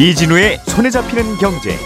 이진우의 0.00 0.60
손에 0.64 0.90
잡히는 0.90 1.38
경제. 1.38 1.76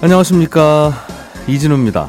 안녕하십니까 0.00 0.94
이진우입니다. 1.46 2.08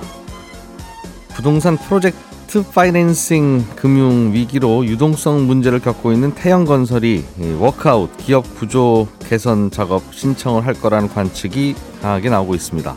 부동산 1.36 1.76
프로젝트 1.76 2.64
파이낸싱 2.64 3.66
금융 3.76 4.32
위기로 4.32 4.86
유동성 4.86 5.46
문제를 5.46 5.80
겪고 5.82 6.14
있는 6.14 6.34
태영건설이 6.34 7.26
워크아웃 7.60 8.16
기업 8.16 8.56
구조 8.58 9.10
개선 9.28 9.70
작업 9.72 10.04
신청을 10.12 10.66
할 10.66 10.74
거라는 10.74 11.10
관측이 11.10 11.76
강하게 12.02 12.30
나오고 12.30 12.56
있습니다. 12.56 12.96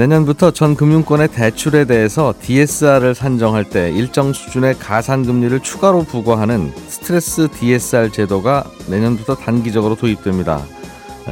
내년부터 0.00 0.50
전 0.50 0.76
금융권의 0.76 1.28
대출에 1.28 1.84
대해서 1.84 2.32
DSR을 2.40 3.14
산정할 3.14 3.68
때 3.68 3.90
일정 3.90 4.32
수준의 4.32 4.78
가산금리를 4.78 5.60
추가로 5.60 6.04
부과하는 6.04 6.72
스트레스 6.88 7.48
DSR 7.48 8.10
제도가 8.10 8.64
내년부터 8.88 9.34
단기적으로 9.34 9.96
도입됩니다. 9.96 10.62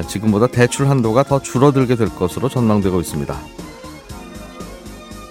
지금보다 0.07 0.49
대출 0.49 0.91
한도가 0.91 1.23
더 1.23 1.41
줄어들게 1.41 1.97
될 1.97 2.11
것으로 2.11 2.51
전망되고 2.51 3.01
있습니다. 3.01 3.35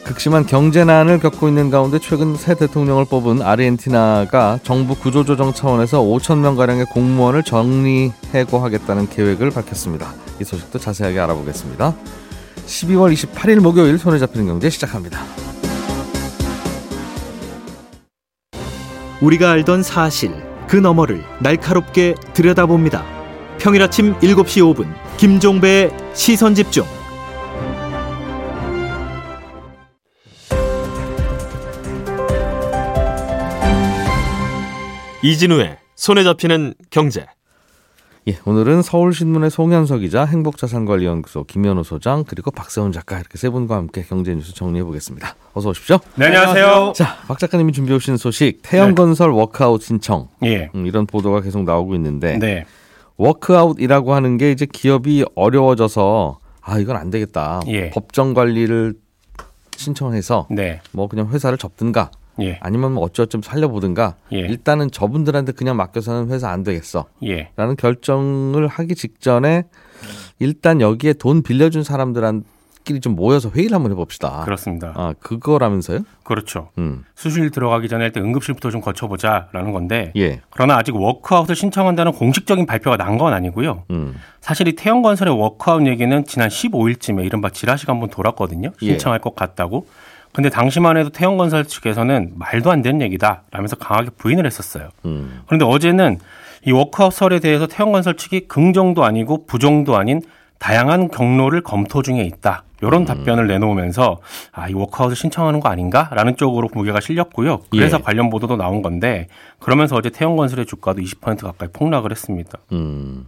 극심한 0.04 0.48
경제난을 0.48 1.20
겪고 1.20 1.48
있는 1.48 1.70
가운데 1.70 2.00
최근 2.00 2.36
새 2.36 2.56
대통령을 2.56 3.06
뽑은 3.06 3.44
아르헨티나가 3.44 4.62
정부 4.64 4.96
구조조정 4.96 5.54
차원에서 5.54 6.02
5천 6.02 6.40
명 6.40 6.56
가량의 6.56 6.86
공무원을 6.86 7.44
정리 7.44 8.12
해고하겠다는 8.34 9.10
계획을 9.10 9.52
밝혔습니다. 9.52 10.12
이 10.42 10.44
소식도 10.44 10.80
자세하게 10.80 11.20
알아보겠습니다. 11.20 11.94
12월 12.68 13.14
28일 13.14 13.62
목요일 13.62 13.98
손에 13.98 14.20
잡히는 14.20 14.46
경제 14.46 14.70
시작합니다. 14.70 15.24
우리가 19.22 19.52
알던 19.52 19.82
사실 19.82 20.32
그 20.68 20.76
너머를 20.76 21.24
날카롭게 21.40 22.16
들여다봅니다. 22.34 23.06
평일 23.58 23.82
아침 23.82 24.14
7시 24.20 24.76
5분 24.76 24.94
김종배의 25.18 25.92
시선 26.14 26.54
집중. 26.54 26.86
이진우의 35.24 35.80
손에 35.96 36.24
잡히는 36.24 36.76
경제. 36.92 37.26
예, 38.28 38.38
오늘은 38.44 38.82
서울신문의 38.82 39.50
송현석 39.50 40.02
기자, 40.02 40.26
행복자산관리연구소 40.26 41.46
김현우 41.46 41.86
소장, 41.86 42.26
그리고 42.28 42.52
박세훈 42.52 42.92
작가 42.92 43.18
이렇게 43.18 43.38
세 43.38 43.50
분과 43.50 43.78
함께 43.78 44.04
경제 44.04 44.36
뉴스 44.36 44.54
정리해 44.54 44.84
보겠습니다. 44.84 45.34
어서 45.54 45.70
오십시오. 45.70 45.98
네, 46.16 46.26
안녕하세요. 46.26 46.92
자, 46.94 47.16
박 47.26 47.40
작가님이 47.40 47.72
준비해 47.72 47.96
오신 47.96 48.18
소식, 48.18 48.60
태영건설 48.64 49.32
네. 49.32 49.38
워크아웃 49.38 49.82
신청. 49.82 50.28
예. 50.44 50.70
음, 50.76 50.86
이런 50.86 51.06
보도가 51.06 51.40
계속 51.40 51.64
나오고 51.64 51.96
있는데, 51.96 52.38
네. 52.38 52.66
워크아웃이라고 53.16 54.14
하는 54.14 54.38
게 54.38 54.52
이제 54.52 54.66
기업이 54.66 55.24
어려워져서 55.36 56.40
아 56.62 56.80
이건 56.80 56.98
안 56.98 57.10
되겠다. 57.10 57.62
예. 57.68 57.92
법정 57.92 58.34
관리를 58.34 58.96
신청해서 59.78 60.48
네. 60.52 60.82
뭐 60.92 61.08
그냥 61.08 61.30
회사를 61.30 61.58
접든가 61.58 62.12
예. 62.42 62.58
아니면 62.62 62.94
뭐 62.94 63.04
어쩌 63.04 63.26
좀 63.26 63.42
살려보든가 63.42 64.16
예. 64.34 64.40
일단은 64.40 64.92
저분들한테 64.92 65.52
그냥 65.54 65.76
맡겨서는 65.78 66.32
회사 66.32 66.50
안 66.50 66.64
되겠어. 66.64 67.06
예. 67.26 67.50
라는 67.56 67.76
결정을 67.76 68.68
하기 68.68 68.96
직전에 68.96 69.64
일단 70.40 70.82
여기에 70.82 71.14
돈 71.14 71.42
빌려준 71.42 71.84
사람들끼리 71.84 73.00
좀 73.02 73.16
모여서 73.16 73.50
회의를 73.50 73.74
한번 73.76 73.92
해봅시다. 73.92 74.42
그렇습니다. 74.46 74.94
아 74.96 75.14
그거라면서요? 75.20 76.02
그렇죠. 76.24 76.70
음. 76.78 77.04
수술 77.16 77.50
들어가기 77.50 77.88
전에 77.90 78.06
일단 78.06 78.24
응급실부터 78.24 78.70
좀 78.70 78.82
거쳐보자라는 78.82 79.72
건데. 79.72 80.12
예. 80.16 80.42
그러나 80.52 80.78
아직 80.78 80.96
워크아웃을 80.96 81.56
신청한다는 81.56 82.12
공식적인 82.12 82.66
발표가 82.66 82.98
난 82.98 83.18
건 83.18 83.34
아니고요. 83.34 83.84
음. 83.90 84.16
사실 84.42 84.68
이 84.68 84.76
태영건설의 84.76 85.36
워크아웃 85.36 85.88
얘기는 85.88 86.24
지난 86.26 86.50
15일쯤에 86.50 87.26
이른바 87.26 87.50
지라시가 87.50 87.94
한번 87.94 88.10
돌았거든요. 88.10 88.72
예. 88.84 88.86
신청할 88.88 89.20
것 89.20 89.36
같다고. 89.36 89.88
근데 90.34 90.50
당시만 90.50 90.98
해도 90.98 91.10
태영건설 91.10 91.66
측에서는 91.66 92.34
말도 92.36 92.72
안 92.72 92.82
되는 92.82 93.02
얘기다 93.02 93.44
라면서 93.52 93.76
강하게 93.76 94.10
부인을 94.18 94.46
했었어요. 94.46 94.90
음. 95.06 95.42
그런데 95.48 95.66
어제는 95.66 96.20
이 96.66 96.72
워크아웃설에 96.72 97.40
대해서 97.40 97.68
태영건설 97.68 98.18
측이 98.18 98.48
긍정도 98.48 99.04
아니고 99.04 99.46
부정도 99.46 99.96
아닌 99.96 100.22
다양한 100.60 101.10
경로를 101.10 101.62
검토 101.62 102.02
중에 102.02 102.24
있다. 102.24 102.64
이런 102.82 103.02
음. 103.02 103.06
답변을 103.06 103.48
내놓으면서 103.48 104.20
아, 104.52 104.70
이 104.70 104.74
워크아웃을 104.74 105.16
신청하는 105.16 105.60
거 105.60 105.70
아닌가라는 105.70 106.36
쪽으로 106.36 106.70
무게가 106.74 107.00
실렸고요. 107.00 107.62
그래서 107.72 107.98
예. 107.98 108.04
관련 108.04 108.30
보도도 108.30 108.56
나온 108.56 108.82
건데 108.82 109.28
그러면서 109.60 109.96
어제 109.96 110.10
태영건설의 110.10 110.66
주가도 110.66 111.02
20% 111.02 111.42
가까이 111.42 111.70
폭락을 111.74 112.12
했습니다. 112.12 112.60
음. 112.74 113.26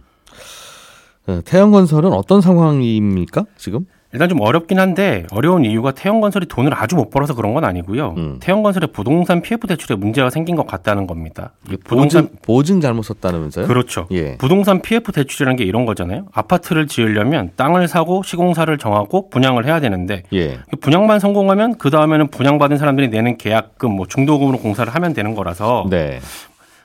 어, 1.26 1.40
태영건설은 1.44 2.12
어떤 2.12 2.40
상황입니까 2.40 3.44
지금? 3.56 3.86
일단 4.12 4.28
좀 4.28 4.40
어렵긴 4.40 4.80
한데 4.80 5.24
어려운 5.30 5.64
이유가 5.64 5.92
태영건설이 5.92 6.46
돈을 6.46 6.74
아주 6.74 6.96
못 6.96 7.10
벌어서 7.10 7.34
그런 7.34 7.54
건 7.54 7.64
아니고요. 7.64 8.14
음. 8.16 8.36
태영건설의 8.40 8.88
부동산 8.92 9.40
PF 9.40 9.68
대출에 9.68 9.96
문제가 9.96 10.30
생긴 10.30 10.56
것 10.56 10.66
같다는 10.66 11.06
겁니다. 11.06 11.52
이게 11.66 11.76
보증 11.76 12.28
보증 12.42 12.80
잘못 12.80 13.02
썼다면서요? 13.02 13.68
그렇죠. 13.68 14.08
예. 14.10 14.36
부동산 14.38 14.82
PF 14.82 15.12
대출이라는 15.12 15.56
게 15.56 15.64
이런 15.64 15.86
거잖아요. 15.86 16.26
아파트를 16.32 16.88
지으려면 16.88 17.52
땅을 17.54 17.86
사고 17.86 18.24
시공사를 18.24 18.76
정하고 18.78 19.30
분양을 19.30 19.64
해야 19.64 19.78
되는데 19.78 20.24
예. 20.32 20.58
분양만 20.80 21.20
성공하면 21.20 21.78
그 21.78 21.90
다음에는 21.90 22.28
분양받은 22.28 22.78
사람들이 22.78 23.08
내는 23.08 23.38
계약금, 23.38 23.92
뭐 23.92 24.06
중도금으로 24.06 24.58
공사를 24.58 24.92
하면 24.92 25.12
되는 25.12 25.36
거라서. 25.36 25.86
네. 25.88 26.18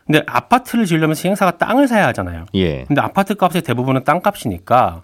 근데 0.05 0.21
아파트를 0.27 0.85
지으려면 0.85 1.15
시행사가 1.15 1.57
땅을 1.57 1.87
사야 1.87 2.05
하잖아요. 2.07 2.45
예. 2.53 2.83
근데 2.83 3.01
아파트 3.01 3.33
값의 3.33 3.63
대부분은 3.63 4.03
땅값이니까 4.03 5.01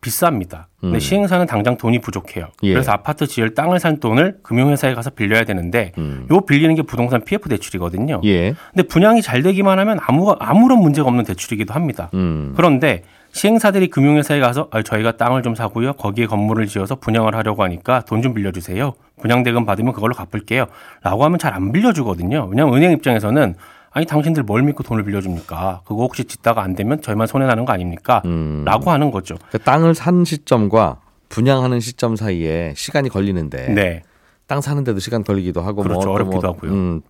비쌉니다. 0.00 0.64
근데 0.80 0.96
음. 0.96 1.00
시행사는 1.00 1.44
당장 1.46 1.76
돈이 1.76 1.98
부족해요. 2.00 2.46
예. 2.62 2.72
그래서 2.72 2.92
아파트 2.92 3.26
지을 3.26 3.54
땅을 3.54 3.78
산 3.80 4.00
돈을 4.00 4.38
금융회사에 4.42 4.94
가서 4.94 5.10
빌려야 5.10 5.44
되는데 5.44 5.92
음. 5.98 6.26
요 6.30 6.40
빌리는 6.40 6.74
게 6.74 6.82
부동산 6.82 7.22
PF 7.24 7.48
대출이거든요. 7.48 8.22
예. 8.24 8.54
근데 8.74 8.82
분양이 8.88 9.20
잘 9.20 9.42
되기만 9.42 9.78
하면 9.78 9.98
아무 10.02 10.34
아무런 10.38 10.78
문제가 10.80 11.08
없는 11.08 11.24
대출이기도 11.24 11.74
합니다. 11.74 12.08
음. 12.14 12.54
그런데 12.56 13.02
시행사들이 13.32 13.88
금융회사에 13.90 14.40
가서 14.40 14.68
아, 14.72 14.82
저희가 14.82 15.12
땅을 15.16 15.42
좀 15.42 15.54
사고요. 15.54 15.92
거기에 15.92 16.26
건물을 16.26 16.66
지어서 16.66 16.96
분양을 16.96 17.34
하려고 17.36 17.62
하니까 17.62 18.00
돈 18.00 18.22
좀 18.22 18.34
빌려주세요. 18.34 18.94
분양 19.20 19.42
대금 19.42 19.64
받으면 19.66 19.92
그걸로 19.92 20.14
갚을게요. 20.14 20.66
라고 21.02 21.24
하면 21.24 21.38
잘 21.38 21.52
안 21.54 21.72
빌려주거든요. 21.72 22.48
왜냐하면 22.50 22.74
은행 22.76 22.90
입장에서는 22.92 23.54
아니 23.92 24.06
당신들 24.06 24.44
뭘 24.44 24.62
믿고 24.62 24.82
돈을 24.82 25.04
빌려줍니까? 25.04 25.82
그거 25.84 26.02
혹시 26.02 26.24
짓다가 26.24 26.62
안 26.62 26.74
되면 26.74 27.02
저희만 27.02 27.26
손해 27.26 27.46
나는 27.46 27.64
거 27.64 27.72
아닙니까? 27.72 28.22
음. 28.24 28.62
라고 28.64 28.90
하는 28.90 29.10
거죠. 29.10 29.36
그 29.50 29.58
땅을 29.58 29.94
산 29.94 30.24
시점과 30.24 31.00
분양하는 31.28 31.80
시점 31.80 32.16
사이에 32.16 32.72
시간이 32.76 33.08
걸리는데 33.08 33.68
네. 33.72 34.02
땅 34.46 34.60
사는데도 34.60 34.98
시간 35.00 35.22
걸리기도 35.24 35.60
하고 35.60 35.82
그렇죠. 35.82 36.00
또 36.02 36.12
어렵기도 36.12 36.48
하고요. 36.48 36.72
음, 36.72 37.00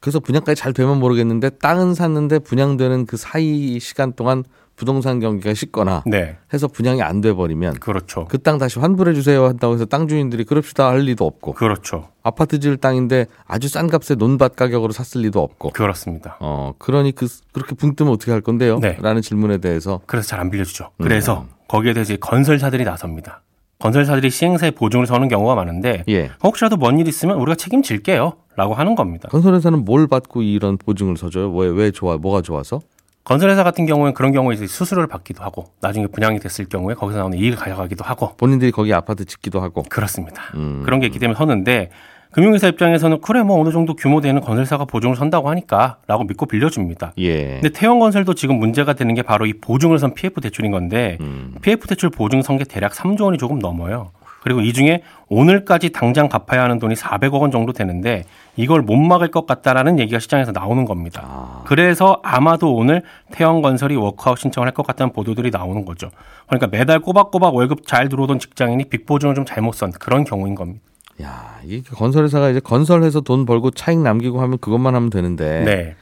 그래서 0.00 0.20
분양까지 0.20 0.60
잘 0.60 0.72
되면 0.74 0.98
모르겠는데 0.98 1.50
땅은 1.50 1.94
샀는데 1.94 2.40
분양되는 2.40 3.06
그 3.06 3.16
사이 3.16 3.78
시간 3.80 4.12
동안 4.12 4.44
부동산 4.76 5.20
경기가 5.20 5.54
식거나 5.54 6.02
네. 6.06 6.36
해서 6.52 6.66
분양이 6.68 7.00
안 7.02 7.20
돼 7.20 7.32
버리면 7.32 7.74
그렇죠. 7.74 8.24
그 8.26 8.38
땅 8.38 8.58
다시 8.58 8.78
환불해 8.80 9.14
주세요 9.14 9.44
한다고 9.46 9.74
해서 9.74 9.84
땅 9.84 10.08
주인들이 10.08 10.44
그럽시다 10.44 10.88
할 10.88 11.00
리도 11.00 11.24
없고 11.24 11.52
그렇죠. 11.54 12.08
아파트 12.22 12.58
지을 12.58 12.76
땅인데 12.78 13.26
아주 13.46 13.68
싼 13.68 13.86
값에 13.88 14.16
논밭 14.16 14.56
가격으로 14.56 14.92
샀을 14.92 15.24
리도 15.24 15.40
없고 15.40 15.70
그렇습니다. 15.70 16.36
어 16.40 16.72
그러니 16.78 17.12
그 17.12 17.26
그렇게 17.52 17.74
붕 17.74 17.94
뜨면 17.94 18.12
어떻게 18.12 18.32
할 18.32 18.40
건데요? 18.40 18.78
네. 18.80 18.96
라는 19.00 19.22
질문에 19.22 19.58
대해서 19.58 20.00
그래서 20.06 20.26
잘 20.28 20.40
안 20.40 20.50
빌려주죠. 20.50 20.90
음. 20.98 21.02
그래서 21.04 21.46
거기에 21.68 21.92
대해서 21.94 22.16
건설사들이 22.16 22.84
나섭니다. 22.84 23.42
건설사들이 23.78 24.30
시행사에 24.30 24.70
보증을 24.72 25.06
서는 25.06 25.28
경우가 25.28 25.54
많은데 25.54 26.04
예 26.08 26.30
혹시라도 26.42 26.76
뭔 26.76 26.98
일 26.98 27.06
있으면 27.08 27.36
우리가 27.38 27.54
책임질게요. 27.54 28.34
라고 28.56 28.74
하는 28.74 28.94
겁니다. 28.94 29.28
건설회사는 29.30 29.84
뭘 29.84 30.06
받고 30.06 30.42
이런 30.42 30.76
보증을 30.78 31.16
서줘요? 31.16 31.52
왜 31.52 31.68
왜 31.68 31.90
좋아 31.90 32.16
뭐가 32.16 32.40
좋아서? 32.42 32.80
건설회사 33.24 33.64
같은 33.64 33.86
경우에는 33.86 34.12
그런 34.12 34.32
경우에 34.32 34.54
이제 34.54 34.66
수수료를 34.66 35.08
받기도 35.08 35.42
하고 35.42 35.64
나중에 35.80 36.06
분양이 36.06 36.38
됐을 36.38 36.66
경우에 36.66 36.94
거기서 36.94 37.18
나오는 37.18 37.38
이익을 37.38 37.56
가져가기도 37.56 38.04
하고 38.04 38.36
본인들이 38.36 38.70
거기 38.70 38.92
아파트 38.92 39.24
짓기도 39.24 39.62
하고 39.62 39.82
그렇습니다. 39.88 40.42
음. 40.54 40.82
그런 40.84 41.00
게 41.00 41.06
있기 41.06 41.18
때문에 41.18 41.36
서는데 41.36 41.88
금융회사 42.32 42.68
입장에서는 42.68 43.20
그래 43.20 43.42
뭐 43.42 43.60
어느 43.60 43.70
정도 43.70 43.94
규모 43.94 44.20
되는 44.20 44.40
건설사가 44.40 44.84
보증을 44.84 45.16
선다고 45.16 45.48
하니까 45.48 45.98
라고 46.06 46.24
믿고 46.24 46.46
빌려줍니다. 46.46 47.12
예. 47.18 47.60
근데 47.60 47.70
태영건설도 47.70 48.34
지금 48.34 48.58
문제가 48.58 48.92
되는 48.92 49.14
게 49.14 49.22
바로 49.22 49.46
이 49.46 49.54
보증을 49.54 49.98
선 49.98 50.14
PF 50.14 50.40
대출인 50.40 50.70
건데 50.70 51.16
음. 51.20 51.54
PF 51.62 51.86
대출 51.86 52.10
보증 52.10 52.42
선게 52.42 52.64
대략 52.64 52.92
3조 52.92 53.22
원이 53.22 53.38
조금 53.38 53.58
넘어요. 53.58 54.10
그리고 54.44 54.60
이 54.60 54.74
중에 54.74 55.00
오늘까지 55.30 55.90
당장 55.90 56.28
갚아야 56.28 56.64
하는 56.64 56.78
돈이 56.78 56.94
400억 56.96 57.40
원 57.40 57.50
정도 57.50 57.72
되는데 57.72 58.24
이걸 58.56 58.82
못 58.82 58.94
막을 58.96 59.28
것 59.30 59.46
같다라는 59.46 59.98
얘기가 59.98 60.18
시장에서 60.18 60.52
나오는 60.52 60.84
겁니다. 60.84 61.22
아. 61.24 61.62
그래서 61.64 62.20
아마도 62.22 62.74
오늘 62.74 63.02
태영건설이 63.32 63.96
워크아웃 63.96 64.38
신청을 64.38 64.66
할 64.68 64.74
것 64.74 64.86
같다는 64.86 65.14
보도들이 65.14 65.50
나오는 65.50 65.84
거죠. 65.86 66.10
그러니까 66.46 66.66
매달 66.66 66.98
꼬박꼬박 67.00 67.54
월급 67.54 67.86
잘 67.86 68.10
들어오던 68.10 68.38
직장인이 68.38 68.84
빅보증을 68.90 69.34
좀 69.34 69.46
잘못 69.46 69.74
선 69.76 69.92
그런 69.92 70.24
경우인 70.24 70.54
겁니다. 70.56 70.80
야, 71.22 71.58
이게 71.64 71.80
건설회사가 71.94 72.50
이제 72.50 72.60
건설해서 72.60 73.22
돈 73.22 73.46
벌고 73.46 73.70
차익 73.70 73.98
남기고 74.00 74.42
하면 74.42 74.58
그것만 74.58 74.94
하면 74.94 75.08
되는데 75.10 75.62
네. 75.64 75.96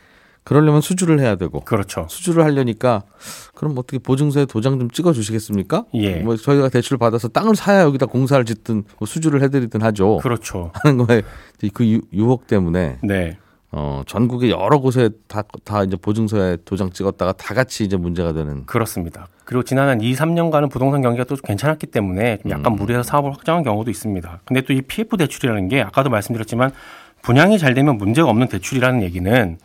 그러려면 0.45 0.81
수주를 0.81 1.21
해야 1.21 1.37
되고 1.37 1.61
그렇죠. 1.61 2.07
수주를 2.09 2.43
하려니까 2.45 3.03
그럼 3.55 3.75
어떻게 3.79 3.99
보증서에 3.99 4.45
도장 4.47 4.79
좀 4.79 4.91
찍어 4.91 5.13
주시겠습니까? 5.13 5.85
예. 5.95 6.17
뭐 6.17 6.37
저희가 6.37 6.69
대출 6.69 6.99
받아서 6.99 7.29
땅을 7.29 7.55
사야 7.55 7.83
여기다 7.83 8.07
공사를 8.07 8.45
짓든 8.45 8.85
뭐 8.99 9.07
수주를 9.07 9.43
해드리든 9.43 9.83
하죠. 9.83 10.19
그렇죠. 10.19 10.73
하는 10.83 10.99
거에 10.99 11.23
그 11.73 11.87
유- 11.87 12.01
유혹 12.13 12.47
때문에 12.49 12.99
네. 13.05 13.39
어 13.75 14.03
전국의 14.07 14.51
여러 14.51 14.81
곳에 14.81 15.09
다 15.29 15.43
다 15.65 15.83
이제 15.85 15.97
보증서에 15.97 16.59
도장 16.65 16.91
찍었다가 16.91 17.33
다 17.33 17.55
같이 17.55 17.85
이제 17.85 17.97
문제가 17.97 18.33
되는. 18.33 18.67
그렇습니다. 18.67 19.29
그리고 19.45 19.63
지난 19.63 19.89
한 19.89 20.01
2, 20.01 20.13
3년간은 20.15 20.71
부동산 20.71 21.03
경기가 21.03 21.25
또 21.25 21.37
괜찮았기 21.37 21.87
때문에 21.87 22.39
좀 22.43 22.51
약간 22.51 22.75
무리해서 22.75 23.03
사업을 23.05 23.33
확장한 23.33 23.63
경우도 23.63 23.91
있습니다. 23.91 24.41
근데 24.45 24.61
또 24.63 24.73
이 24.75 24.83
PF 24.83 25.17
대출이라는 25.17 25.69
게 25.69 25.81
아까도 25.83 26.11
말씀드렸지만 26.11 26.73
분양이 27.23 27.59
잘 27.59 27.73
되면 27.75 27.97
문제가 27.97 28.29
없는 28.29 28.49
대출이라는 28.49 29.03
얘기는 29.03 29.57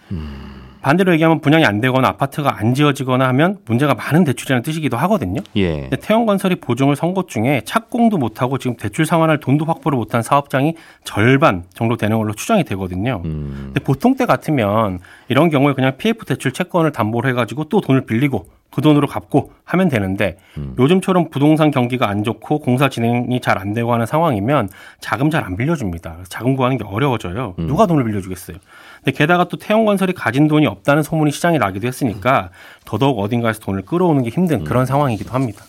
반대로 0.87 1.11
얘기하면 1.11 1.41
분양이 1.41 1.65
안 1.65 1.81
되거나 1.81 2.07
아파트가 2.07 2.59
안 2.59 2.73
지어지거나 2.73 3.27
하면 3.27 3.57
문제가 3.65 3.93
많은 3.93 4.23
대출이라는 4.23 4.63
뜻이기도 4.63 4.95
하거든요. 4.95 5.41
예. 5.57 5.81
근데 5.81 5.97
태형건설이 5.97 6.61
보증을 6.61 6.95
선곳 6.95 7.27
중에 7.27 7.61
착공도 7.65 8.17
못하고 8.17 8.57
지금 8.57 8.77
대출 8.77 9.05
상환할 9.05 9.41
돈도 9.41 9.65
확보를 9.65 9.97
못한 9.97 10.21
사업장이 10.21 10.75
절반 11.03 11.65
정도 11.73 11.97
되는 11.97 12.17
걸로 12.17 12.31
추정이 12.31 12.63
되거든요. 12.63 13.21
음. 13.25 13.63
근데 13.73 13.81
보통 13.81 14.15
때 14.15 14.25
같으면 14.25 14.99
이런 15.27 15.49
경우에 15.49 15.73
그냥 15.73 15.97
PF 15.97 16.23
대출 16.23 16.53
채권을 16.53 16.93
담보로 16.93 17.27
해가지고 17.27 17.65
또 17.65 17.81
돈을 17.81 18.05
빌리고 18.05 18.45
그 18.69 18.81
돈으로 18.81 19.07
갚고 19.07 19.51
하면 19.65 19.89
되는데 19.89 20.37
요즘처럼 20.79 21.29
부동산 21.31 21.69
경기가 21.71 22.07
안 22.07 22.23
좋고 22.23 22.59
공사 22.59 22.87
진행이 22.87 23.41
잘 23.41 23.57
안 23.57 23.73
되고 23.73 23.91
하는 23.91 24.05
상황이면 24.05 24.69
자금 25.01 25.29
잘 25.29 25.43
안 25.43 25.57
빌려줍니다. 25.57 26.19
자금 26.29 26.55
구하는 26.55 26.77
게 26.77 26.85
어려워져요. 26.85 27.55
누가 27.57 27.87
돈을 27.87 28.05
빌려주겠어요. 28.05 28.57
근데 29.03 29.11
게다가 29.17 29.45
또 29.45 29.57
태영건설이 29.57 30.13
가진 30.13 30.47
돈이 30.47 30.65
없다는 30.67 31.03
소문이 31.03 31.31
시장에 31.31 31.57
나기도 31.57 31.87
했으니까 31.87 32.49
더더욱 32.85 33.19
어딘가에서 33.19 33.59
돈을 33.59 33.83
끌어오는 33.83 34.23
게 34.23 34.29
힘든 34.29 34.63
그런 34.63 34.85
상황이기도 34.85 35.31
합니다. 35.31 35.63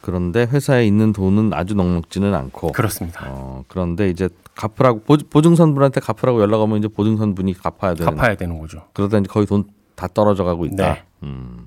그런데 0.00 0.44
회사에 0.50 0.86
있는 0.86 1.12
돈은 1.12 1.52
아주 1.52 1.74
넉넉지는 1.74 2.34
않고. 2.34 2.72
그렇습니다. 2.72 3.26
어 3.28 3.64
그런데 3.68 4.08
이제 4.08 4.28
갚으라고 4.54 5.00
보- 5.02 5.16
보증선 5.18 5.74
분한테 5.74 6.00
갚으라고 6.00 6.40
연락 6.40 6.60
오면 6.62 6.78
이제 6.78 6.88
보증선 6.88 7.34
분이 7.34 7.54
갚아야 7.54 7.94
되는. 7.94 8.14
갚아야 8.16 8.34
되는 8.36 8.58
거죠. 8.58 8.82
그러다 8.94 9.18
이제 9.18 9.28
거의 9.28 9.46
돈 9.46 9.64
다 9.96 10.08
떨어져 10.08 10.44
가고 10.44 10.64
있다. 10.64 10.94
네. 10.94 11.02
음. 11.24 11.59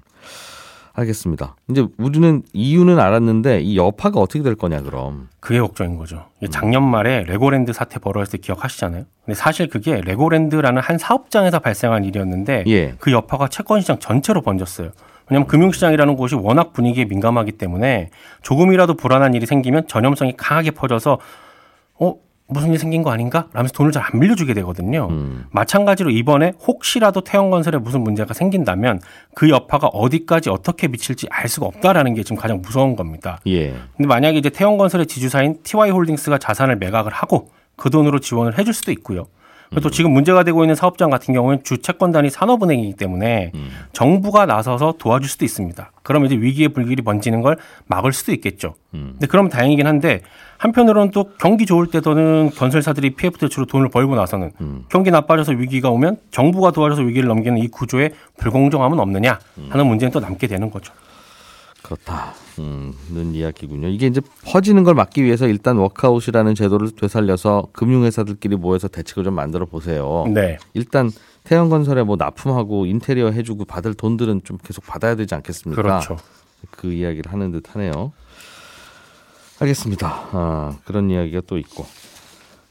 알겠습니다. 0.93 1.55
이제 1.69 1.85
우리는 1.97 2.43
이유는 2.53 2.99
알았는데 2.99 3.61
이 3.61 3.77
여파가 3.77 4.19
어떻게 4.19 4.43
될 4.43 4.55
거냐 4.55 4.81
그럼. 4.81 5.27
그게 5.39 5.59
걱정인 5.59 5.97
거죠. 5.97 6.27
이게 6.39 6.49
작년 6.49 6.83
말에 6.83 7.23
레고랜드 7.23 7.73
사태 7.73 7.99
벌어졌을 7.99 8.39
때 8.39 8.45
기억하시잖아요. 8.45 9.05
근데 9.25 9.35
사실 9.35 9.67
그게 9.69 10.01
레고랜드라는 10.01 10.81
한 10.81 10.97
사업장에서 10.99 11.59
발생한 11.59 12.03
일이었는데 12.05 12.65
예. 12.67 12.93
그 12.99 13.11
여파가 13.11 13.47
채권 13.47 13.81
시장 13.81 13.97
전체로 13.99 14.41
번졌어요. 14.41 14.91
왜냐하면 15.29 15.47
금융시장이라는 15.47 16.15
곳이 16.15 16.35
워낙 16.35 16.73
분위기에 16.73 17.05
민감하기 17.05 17.53
때문에 17.53 18.11
조금이라도 18.43 18.93
불안한 18.95 19.33
일이 19.33 19.45
생기면 19.45 19.87
전염성이 19.87 20.33
강하게 20.37 20.71
퍼져서 20.71 21.17
어 21.99 22.15
무슨 22.53 22.71
일 22.71 22.79
생긴 22.79 23.03
거 23.03 23.11
아닌가? 23.11 23.47
라면서 23.53 23.73
돈을 23.73 23.91
잘 23.91 24.03
안 24.03 24.19
빌려주게 24.19 24.53
되거든요. 24.55 25.07
음. 25.09 25.45
마찬가지로 25.51 26.09
이번에 26.11 26.53
혹시라도 26.67 27.21
태형건설에 27.21 27.77
무슨 27.79 28.01
문제가 28.01 28.33
생긴다면 28.33 28.99
그 29.33 29.49
여파가 29.49 29.87
어디까지 29.87 30.49
어떻게 30.49 30.87
미칠지 30.87 31.27
알 31.31 31.47
수가 31.47 31.65
없다라는 31.67 32.13
게 32.13 32.23
지금 32.23 32.35
가장 32.37 32.61
무서운 32.61 32.95
겁니다. 32.95 33.39
예. 33.47 33.73
근데 33.95 34.07
만약에 34.07 34.37
이제 34.37 34.49
태형건설의 34.49 35.07
지주사인 35.07 35.57
TY홀딩스가 35.63 36.37
자산을 36.37 36.75
매각을 36.77 37.11
하고 37.11 37.49
그 37.75 37.89
돈으로 37.89 38.19
지원을 38.19 38.57
해줄 38.57 38.73
수도 38.73 38.91
있고요. 38.91 39.25
그리고 39.73 39.81
또 39.81 39.89
지금 39.89 40.11
문제가 40.11 40.43
되고 40.43 40.63
있는 40.63 40.75
사업장 40.75 41.09
같은 41.09 41.33
경우는 41.33 41.63
주 41.63 41.79
채권단이 41.79 42.29
산업은행이기 42.29 42.93
때문에 42.93 43.51
정부가 43.91 44.45
나서서 44.45 44.95
도와줄 44.99 45.29
수도 45.29 45.45
있습니다. 45.45 45.91
그러면 46.03 46.27
이제 46.27 46.39
위기의 46.39 46.69
불길이 46.69 47.01
번지는 47.01 47.41
걸 47.41 47.57
막을 47.87 48.13
수도 48.13 48.31
있겠죠. 48.33 48.75
근데 48.91 49.27
그러면 49.27 49.49
다행이긴 49.49 49.87
한데 49.87 50.21
한편으로는 50.57 51.11
또 51.11 51.31
경기 51.39 51.65
좋을 51.65 51.87
때도는 51.87 52.51
건설사들이 52.51 53.11
PF 53.15 53.39
대출로 53.39 53.65
돈을 53.65 53.89
벌고 53.89 54.15
나서는 54.15 54.51
경기 54.89 55.11
나빠져서 55.11 55.53
위기가 55.53 55.89
오면 55.89 56.17
정부가 56.31 56.71
도와줘서 56.71 57.01
위기를 57.01 57.27
넘기는 57.27 57.57
이 57.57 57.67
구조에 57.67 58.11
불공정함은 58.37 58.99
없느냐 58.99 59.39
하는 59.69 59.87
문제는 59.87 60.11
또 60.11 60.19
남게 60.19 60.47
되는 60.47 60.69
거죠. 60.69 60.93
그렇다는 61.83 63.33
이야기군요. 63.33 63.89
이게 63.89 64.07
이제 64.07 64.21
퍼지는 64.45 64.83
걸 64.83 64.95
막기 64.95 65.23
위해서 65.23 65.47
일단 65.47 65.77
워크아웃이라는 65.77 66.55
제도를 66.55 66.91
되살려서 66.91 67.67
금융회사들끼리 67.73 68.55
모여서 68.55 68.87
대책을 68.87 69.25
좀 69.25 69.35
만들어 69.35 69.65
보세요. 69.65 70.25
네. 70.33 70.57
일단 70.73 71.11
태양건설에 71.43 72.03
뭐 72.03 72.15
납품하고 72.15 72.85
인테리어 72.85 73.31
해주고 73.31 73.65
받을 73.65 73.93
돈들은 73.93 74.41
좀 74.45 74.57
계속 74.63 74.85
받아야 74.85 75.15
되지 75.15 75.35
않겠습니까? 75.35 75.81
그렇죠. 75.81 76.17
그 76.71 76.91
이야기를 76.91 77.31
하는 77.31 77.51
듯 77.51 77.75
하네요. 77.75 78.13
알겠습니다. 79.59 80.29
아, 80.31 80.77
그런 80.85 81.09
이야기가 81.09 81.41
또 81.45 81.57
있고. 81.57 81.85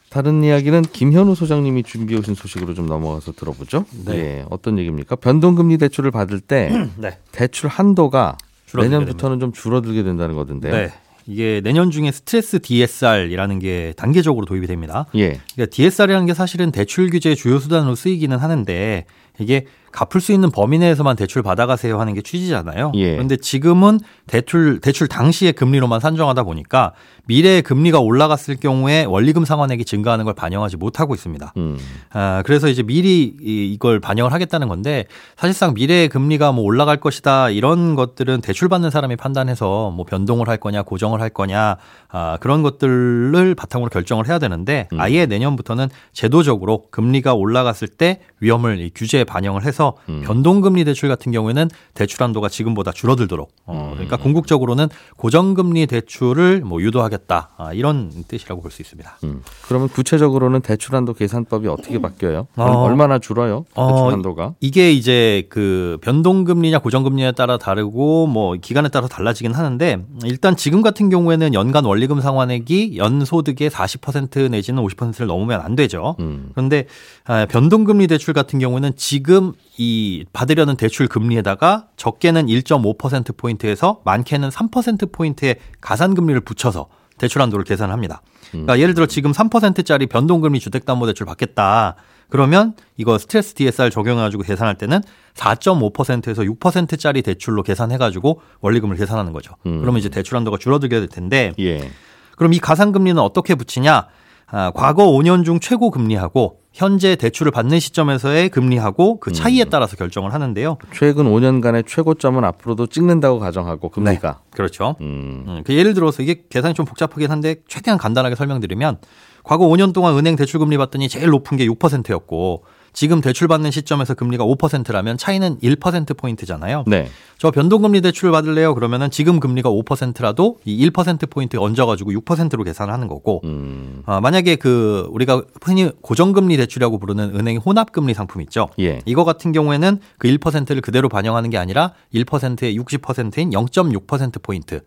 다른 0.08 0.42
이야기는 0.44 0.82
김현우 0.82 1.34
소장님이 1.34 1.84
준비해 1.84 2.18
오신 2.20 2.34
소식으로 2.34 2.74
좀 2.74 2.86
넘어가서 2.86 3.32
들어보죠. 3.32 3.86
네. 4.04 4.14
예, 4.14 4.46
어떤 4.50 4.78
얘기입니까? 4.78 5.16
변동금리 5.16 5.78
대출을 5.78 6.10
받을 6.10 6.40
때 6.40 6.70
네. 6.96 7.18
대출 7.30 7.68
한도가 7.68 8.36
내년부터는 8.74 9.40
좀 9.40 9.52
줄어들게 9.52 10.02
된다는 10.02 10.34
거던데요. 10.34 10.72
네. 10.72 10.92
이게 11.26 11.60
내년 11.62 11.90
중에 11.90 12.10
스트레스 12.10 12.60
DSR이라는 12.60 13.58
게 13.58 13.92
단계적으로 13.96 14.44
도입이 14.44 14.66
됩니다. 14.66 15.06
예. 15.14 15.40
그러니까 15.54 15.66
DSR이라는 15.70 16.26
게 16.26 16.34
사실은 16.34 16.72
대출 16.72 17.10
규제의 17.10 17.36
주요 17.36 17.58
수단으로 17.58 17.94
쓰이기는 17.94 18.36
하는데 18.36 19.04
이게 19.38 19.66
갚을 19.92 20.20
수 20.20 20.32
있는 20.32 20.50
범위 20.50 20.78
내에서만 20.78 21.16
대출 21.16 21.42
받아가세요 21.42 22.00
하는 22.00 22.14
게 22.14 22.22
취지잖아요. 22.22 22.92
예. 22.96 23.12
그런데 23.12 23.36
지금은 23.36 24.00
대출 24.26 24.80
대출 24.80 25.06
당시의 25.08 25.52
금리로만 25.52 26.00
산정하다 26.00 26.42
보니까 26.44 26.92
미래의 27.26 27.62
금리가 27.62 28.00
올라갔을 28.00 28.56
경우에 28.56 29.04
원리금 29.04 29.44
상환액이 29.44 29.84
증가하는 29.84 30.24
걸 30.24 30.34
반영하지 30.34 30.76
못하고 30.76 31.14
있습니다. 31.14 31.52
음. 31.56 31.78
아, 32.12 32.42
그래서 32.44 32.68
이제 32.68 32.82
미리 32.82 33.22
이- 33.40 33.72
이걸 33.72 34.00
반영을 34.00 34.32
하겠다는 34.32 34.68
건데 34.68 35.04
사실상 35.36 35.74
미래의 35.74 36.08
금리가 36.08 36.52
뭐 36.52 36.64
올라갈 36.64 36.96
것이다 36.98 37.50
이런 37.50 37.94
것들은 37.94 38.40
대출 38.40 38.68
받는 38.68 38.90
사람이 38.90 39.16
판단해서 39.16 39.90
뭐 39.90 40.04
변동을 40.04 40.48
할 40.48 40.56
거냐 40.56 40.82
고정을 40.82 41.20
할 41.20 41.28
거냐 41.30 41.76
아, 42.10 42.38
그런 42.40 42.62
것들을 42.62 43.54
바탕으로 43.56 43.90
결정을 43.90 44.26
해야 44.28 44.38
되는데 44.38 44.88
아예 44.98 45.26
내년부터는 45.26 45.88
제도적으로 46.12 46.84
금리가 46.90 47.34
올라갔을 47.34 47.88
때 47.88 48.20
위험을 48.40 48.80
이 48.80 48.90
규제에 48.94 49.24
반영을 49.24 49.64
해서 49.64 49.81
변동금리 50.24 50.84
대출 50.84 51.08
같은 51.08 51.30
경우에는 51.32 51.68
대출 51.94 52.22
한도가 52.22 52.48
지금보다 52.48 52.90
줄어들도록 52.92 53.50
어, 53.66 53.90
그러니까 53.94 54.16
궁극적으로는 54.16 54.88
고정금리 55.16 55.86
대출을 55.86 56.60
뭐 56.62 56.80
유도하겠다 56.82 57.50
아, 57.56 57.72
이런 57.72 58.10
뜻이라고 58.28 58.60
볼 58.60 58.72
수 58.72 58.82
있습니다. 58.82 59.18
음. 59.24 59.42
그러면 59.68 59.88
구체적으로는 59.88 60.62
대출 60.62 60.96
한도 60.96 61.12
계산법이 61.14 61.68
어떻게 61.68 62.00
바뀌어요? 62.00 62.46
어. 62.56 62.64
얼마나 62.64 63.18
줄어요? 63.18 63.64
대출 63.68 63.82
어, 63.82 64.10
한도가? 64.10 64.54
이게 64.60 64.92
이제 64.92 65.46
그 65.50 65.98
변동금리냐 66.02 66.78
고정금리에 66.80 67.32
따라 67.32 67.58
다르고 67.58 68.26
뭐 68.26 68.54
기간에 68.60 68.88
따라 68.88 69.06
달라지긴 69.08 69.52
하는데 69.52 70.04
일단 70.24 70.56
지금 70.56 70.80
같은 70.82 71.10
경우에는 71.10 71.54
연간 71.54 71.84
원리금 71.84 72.20
상환액이 72.20 72.96
연소득의 72.96 73.68
40% 73.70 74.50
내지는 74.50 74.82
50%를 74.82 75.26
넘으면 75.26 75.60
안 75.60 75.76
되죠. 75.76 76.16
음. 76.20 76.50
그런데 76.54 76.86
아, 77.24 77.46
변동금리 77.46 78.06
대출 78.06 78.34
같은 78.34 78.58
경우는 78.58 78.92
지금 78.96 79.52
이 79.78 80.24
받으려는 80.32 80.76
대출 80.76 81.08
금리에다가 81.08 81.88
적게는 81.96 82.46
1.5% 82.46 83.36
포인트에서 83.36 84.00
많게는 84.04 84.50
3% 84.50 85.12
포인트의 85.12 85.56
가산 85.80 86.14
금리를 86.14 86.40
붙여서 86.42 86.88
대출 87.18 87.40
한도를 87.42 87.64
계산합니다. 87.64 88.22
그러니까 88.50 88.78
예를 88.78 88.94
들어 88.94 89.06
지금 89.06 89.32
3%짜리 89.32 90.06
변동금리 90.06 90.60
주택담보대출 90.60 91.24
받겠다. 91.24 91.96
그러면 92.28 92.74
이거 92.96 93.18
스트레스 93.18 93.54
DSR 93.54 93.90
적용해가지고 93.90 94.42
계산할 94.42 94.76
때는 94.76 95.00
4.5%에서 95.34 96.42
6%짜리 96.42 97.22
대출로 97.22 97.62
계산해가지고 97.62 98.40
원리금을 98.60 98.96
계산하는 98.96 99.32
거죠. 99.32 99.54
그러면 99.62 99.98
이제 99.98 100.08
대출 100.08 100.36
한도가 100.36 100.56
줄어들게 100.58 100.98
될 100.98 101.08
텐데 101.08 101.52
예. 101.58 101.90
그럼 102.36 102.54
이 102.54 102.58
가산금리는 102.58 103.20
어떻게 103.20 103.54
붙이냐? 103.54 104.06
아, 104.46 104.70
과거 104.74 105.06
5년 105.06 105.44
중 105.44 105.60
최고 105.60 105.90
금리하고 105.90 106.61
현재 106.72 107.16
대출을 107.16 107.52
받는 107.52 107.80
시점에서의 107.80 108.48
금리하고 108.48 109.20
그 109.20 109.32
차이에 109.32 109.64
따라서 109.64 109.96
결정을 109.96 110.32
하는데요. 110.32 110.78
최근 110.94 111.26
5년간의 111.26 111.86
최고점은 111.86 112.44
앞으로도 112.44 112.86
찍는다고 112.86 113.38
가정하고 113.38 113.90
금리가. 113.90 114.40
그렇죠. 114.50 114.96
음. 115.00 115.44
음, 115.46 115.62
그 115.66 115.74
예를 115.74 115.92
들어서 115.94 116.22
이게 116.22 116.44
계산이 116.48 116.74
좀 116.74 116.86
복잡하긴 116.86 117.30
한데 117.30 117.56
최대한 117.68 117.98
간단하게 117.98 118.36
설명드리면 118.36 118.98
과거 119.44 119.66
5년 119.66 119.92
동안 119.92 120.16
은행 120.16 120.36
대출 120.36 120.60
금리 120.60 120.78
받더니 120.78 121.08
제일 121.08 121.28
높은 121.28 121.56
게 121.56 121.66
6%였고 121.66 122.64
지금 122.92 123.20
대출받는 123.20 123.70
시점에서 123.70 124.14
금리가 124.14 124.44
5%라면 124.44 125.16
차이는 125.16 125.58
1% 125.58 126.16
포인트잖아요. 126.16 126.84
네. 126.86 127.08
저 127.38 127.50
변동금리 127.50 128.00
대출을 128.02 128.32
받을래요? 128.32 128.74
그러면은 128.74 129.10
지금 129.10 129.40
금리가 129.40 129.70
5%라도 129.70 130.58
이 130.64 130.88
1% 130.90 131.30
포인트 131.30 131.56
얹어가지고 131.56 132.12
6%로 132.12 132.62
계산을 132.64 132.92
하는 132.92 133.08
거고, 133.08 133.40
음. 133.44 134.02
아, 134.06 134.20
만약에 134.20 134.56
그 134.56 135.08
우리가 135.10 135.42
흔히 135.62 135.90
고정금리 136.02 136.56
대출이라고 136.58 136.98
부르는 136.98 137.34
은행 137.34 137.56
혼합금리 137.58 138.14
상품 138.14 138.42
있죠. 138.42 138.68
예. 138.78 139.00
이거 139.06 139.24
같은 139.24 139.52
경우에는 139.52 139.98
그 140.18 140.28
1%를 140.28 140.82
그대로 140.82 141.08
반영하는 141.08 141.50
게 141.50 141.58
아니라 141.58 141.92
1%의 142.14 142.78
60%인 142.78 143.50
0.6% 143.50 144.42
포인트. 144.42 144.82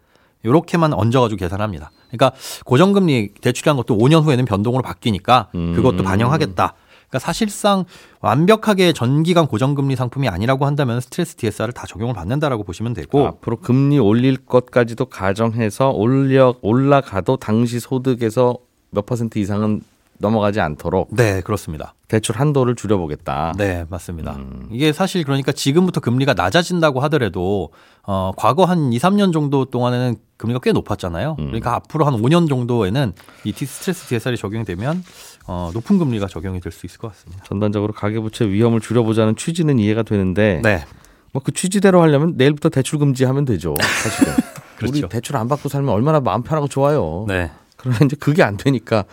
요렇게만 0.46 0.94
얹어가지고 0.94 1.40
계산합니다. 1.40 1.92
그러니까 2.10 2.32
고정금리 2.66 3.34
대출이란 3.42 3.78
것도 3.78 3.98
5년 3.98 4.24
후에는 4.24 4.46
변동으로 4.46 4.84
바뀌니까 4.84 5.50
그것도 5.52 6.04
음. 6.04 6.04
반영하겠다. 6.04 6.76
그러니까 7.16 7.20
사실상 7.20 7.86
완벽하게 8.20 8.94
전기간 8.94 9.48
고정금리 9.48 9.96
상품이 9.96 10.28
아니라고 10.28 10.66
한다면 10.66 11.00
스트레스 11.00 11.36
DSR을 11.36 11.72
다 11.72 11.88
적용을 11.88 12.14
받는다라고 12.14 12.64
보시면 12.64 12.94
되고 12.94 13.26
앞으로 13.26 13.58
금리 13.58 13.98
올릴 14.00 14.38
것까지도 14.38 15.06
가정해서 15.06 15.92
올려 15.92 16.56
올라가도 16.62 17.38
당시 17.38 17.80
소득에서 17.80 18.58
몇 18.92 19.06
퍼센트 19.06 19.40
이상은 19.40 19.82
넘어가지 20.18 20.60
않도록 20.62 21.10
네 21.16 21.42
그렇습니다. 21.42 21.94
대출 22.08 22.38
한도를 22.38 22.76
줄여보겠다. 22.76 23.54
네, 23.58 23.86
맞습니다. 23.90 24.34
음. 24.36 24.68
이게 24.72 24.94
사실 24.94 25.24
그러니까 25.24 25.52
지금부터 25.52 26.00
금리가 26.00 26.34
낮아진다고 26.34 27.00
하더라도 27.02 27.72
어 28.04 28.32
과거 28.38 28.66
한 28.66 28.94
2, 28.94 28.98
3년 29.00 29.34
정도 29.34 29.66
동안에는 29.66 30.16
금리가 30.38 30.60
꽤 30.64 30.72
높았잖아요. 30.72 31.36
음. 31.40 31.46
그러니까 31.48 31.76
앞으로 31.76 32.06
한 32.06 32.14
5년 32.22 32.48
정도에는 32.48 33.14
이 33.44 33.52
티- 33.52 33.66
스트레스 33.66 34.06
DSR이 34.08 34.38
적용되면 34.38 35.04
어 35.48 35.72
높은 35.74 35.98
금리가 35.98 36.28
적용이 36.28 36.60
될 36.62 36.72
수 36.72 36.86
있을 36.86 37.00
것 37.00 37.10
같습니다. 37.14 37.44
전반적으로 37.44 37.94
가계부채 37.94 38.46
위험을 38.50 38.80
줄여보자는 38.82 39.36
취지는 39.36 39.80
이해가 39.80 40.04
되는데 40.04 40.62
네. 40.64 40.86
뭐 41.34 41.42
그 41.44 41.52
취지대로 41.52 42.02
하려면 42.02 42.36
내일부터 42.38 42.70
대출 42.70 43.00
금지하면 43.00 43.44
되죠. 43.46 43.76
사실은. 44.04 44.34
그렇죠. 44.78 44.92
우리 45.00 45.10
대출 45.10 45.36
안 45.38 45.48
받고 45.48 45.68
살면 45.70 45.90
얼마나 45.94 46.20
마음 46.20 46.44
편하고 46.44 46.68
좋아요. 46.68 47.26
네. 47.28 47.50
그러나 47.78 47.98
이제 48.04 48.16
그게 48.20 48.44
안 48.44 48.56
되니까 48.58 49.04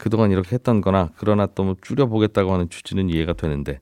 그동안 0.00 0.30
이렇게 0.30 0.54
했던 0.54 0.80
거나 0.80 1.10
그러나 1.16 1.46
또 1.46 1.64
뭐 1.64 1.76
줄여보겠다고 1.80 2.52
하는 2.52 2.68
취지는 2.70 3.10
이해가 3.10 3.34
되는데 3.34 3.80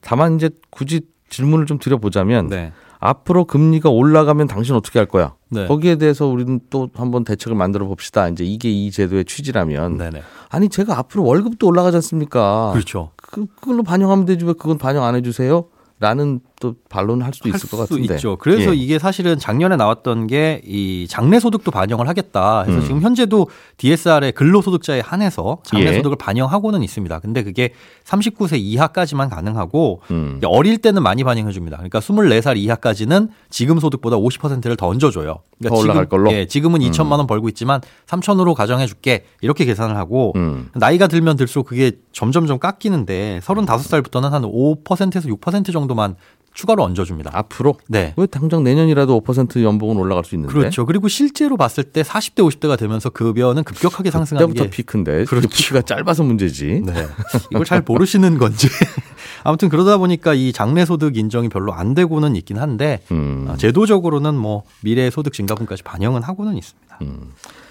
다만 0.00 0.36
이제 0.36 0.50
굳이 0.70 1.02
질문을 1.28 1.66
좀 1.66 1.78
드려보자면 1.78 2.48
네. 2.48 2.72
앞으로 3.00 3.44
금리가 3.44 3.90
올라가면 3.90 4.48
당신 4.48 4.74
어떻게 4.74 4.98
할 4.98 5.06
거야? 5.06 5.34
네. 5.50 5.66
거기에 5.66 5.96
대해서 5.96 6.26
우리는 6.26 6.58
또 6.70 6.88
한번 6.94 7.22
대책을 7.22 7.54
만들어 7.56 7.86
봅시다. 7.86 8.28
이제 8.28 8.44
이게 8.44 8.70
이 8.70 8.90
제도의 8.90 9.24
취지라면 9.26 9.98
네, 9.98 10.10
네. 10.10 10.22
아니 10.48 10.68
제가 10.68 10.98
앞으로 10.98 11.24
월급도 11.24 11.66
올라가지 11.66 11.96
않습니까? 11.98 12.70
그렇죠. 12.72 13.10
그, 13.16 13.46
그걸로 13.60 13.82
반영하면 13.82 14.24
되지 14.24 14.44
왜 14.46 14.54
그건 14.54 14.78
반영 14.78 15.04
안 15.04 15.14
해주세요? 15.14 15.66
라는 16.00 16.40
또 16.60 16.74
반론을 16.88 17.24
할 17.24 17.32
수도 17.34 17.48
있을 17.48 17.68
것 17.70 17.76
같은데. 17.76 18.14
있죠. 18.14 18.36
그래서 18.36 18.72
예. 18.72 18.76
이게 18.76 18.98
사실은 18.98 19.38
작년에 19.38 19.76
나왔던 19.76 20.26
게 20.26 20.60
이 20.64 21.06
장래 21.08 21.40
소득도 21.40 21.70
반영을 21.70 22.08
하겠다. 22.08 22.62
해서 22.62 22.76
음. 22.78 22.82
지금 22.82 23.00
현재도 23.00 23.48
DSR의 23.76 24.32
근로소득자에 24.32 25.00
한해서 25.00 25.58
장래 25.64 25.86
예. 25.88 25.96
소득을 25.96 26.16
반영하고는 26.16 26.82
있습니다. 26.82 27.18
근데 27.20 27.42
그게 27.42 27.70
39세 28.04 28.58
이하까지만 28.58 29.28
가능하고 29.28 30.02
음. 30.10 30.40
어릴 30.44 30.78
때는 30.78 31.02
많이 31.02 31.24
반영해 31.24 31.52
줍니다. 31.52 31.76
그러니까 31.76 32.00
24살 32.00 32.56
이하까지는 32.58 33.28
지금 33.50 33.78
소득보다 33.80 34.16
50%를 34.16 34.76
더 34.76 34.88
얹어줘요. 34.88 35.38
그러니까 35.58 35.74
더 35.74 35.80
올라갈 35.80 36.04
지금, 36.04 36.08
걸로? 36.08 36.32
예, 36.32 36.46
지금은 36.46 36.80
2천만 36.80 37.12
원 37.12 37.26
벌고 37.26 37.48
있지만 37.48 37.80
3천으로 38.06 38.54
가정해 38.54 38.86
줄게 38.86 39.24
이렇게 39.40 39.64
계산을 39.64 39.96
하고 39.96 40.32
음. 40.36 40.68
나이가 40.74 41.06
들면 41.06 41.36
들수록 41.36 41.66
그게 41.66 41.92
점점점 42.12 42.58
깎이는데 42.58 43.40
35살부터는 43.42 44.30
한 44.30 44.42
5%에서 44.42 45.28
6% 45.28 45.72
정도만 45.72 46.16
추가로 46.58 46.82
얹어줍니다. 46.82 47.30
앞으로 47.32 47.76
네. 47.86 48.14
왜 48.16 48.26
당장 48.26 48.64
내년이라도 48.64 49.20
5% 49.20 49.62
연봉은 49.62 49.96
올라갈 49.96 50.24
수 50.24 50.34
있는데? 50.34 50.52
그렇죠. 50.52 50.86
그리고 50.86 51.06
실제로 51.06 51.56
봤을 51.56 51.84
때 51.84 52.02
40대, 52.02 52.38
50대가 52.38 52.76
되면서 52.76 53.10
급여는 53.10 53.62
급격하게 53.62 54.10
상승하는 54.10 54.48
그때부터 54.48 54.64
게 54.64 54.70
피크인데 54.70 55.24
그렇죠. 55.26 55.48
그 55.48 55.54
피크가 55.54 55.82
짧아서 55.82 56.24
문제지. 56.24 56.82
네. 56.84 57.06
이걸 57.52 57.64
잘 57.64 57.84
모르시는 57.86 58.38
건지. 58.38 58.66
아무튼 59.44 59.68
그러다 59.68 59.98
보니까 59.98 60.34
이 60.34 60.52
장래 60.52 60.84
소득 60.84 61.16
인정이 61.16 61.48
별로 61.48 61.72
안 61.72 61.94
되고는 61.94 62.34
있긴 62.34 62.58
한데 62.58 63.02
음. 63.12 63.46
아, 63.48 63.56
제도적으로는 63.56 64.34
뭐 64.34 64.64
미래 64.80 65.10
소득 65.10 65.34
증가분까지 65.34 65.84
반영은 65.84 66.24
하고는 66.24 66.56
있습니다. 66.56 66.98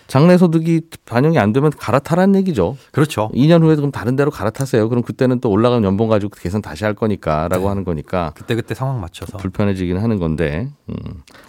장래 0.07 0.37
소득이 0.37 0.81
반영이 1.05 1.37
안 1.37 1.51
되면 1.53 1.69
갈아타라는 1.69 2.35
얘기죠. 2.39 2.77
그렇죠. 2.91 3.29
2년 3.33 3.61
후에 3.61 3.75
그럼 3.75 3.91
다른 3.91 4.15
데로 4.15 4.31
갈아타세요. 4.31 4.87
그럼 4.89 5.03
그때는 5.03 5.41
또 5.41 5.49
올라간 5.49 5.83
연봉 5.83 6.07
가지고 6.07 6.31
계산 6.39 6.61
다시 6.61 6.85
할 6.85 6.93
거니까라고 6.93 7.63
네. 7.63 7.67
하는 7.67 7.83
거니까 7.83 8.31
그때 8.35 8.55
그때 8.55 8.73
상황 8.73 9.01
맞춰서. 9.01 9.37
불편해지긴 9.37 9.97
하는 9.97 10.17
건데. 10.19 10.69
음. 10.89 10.95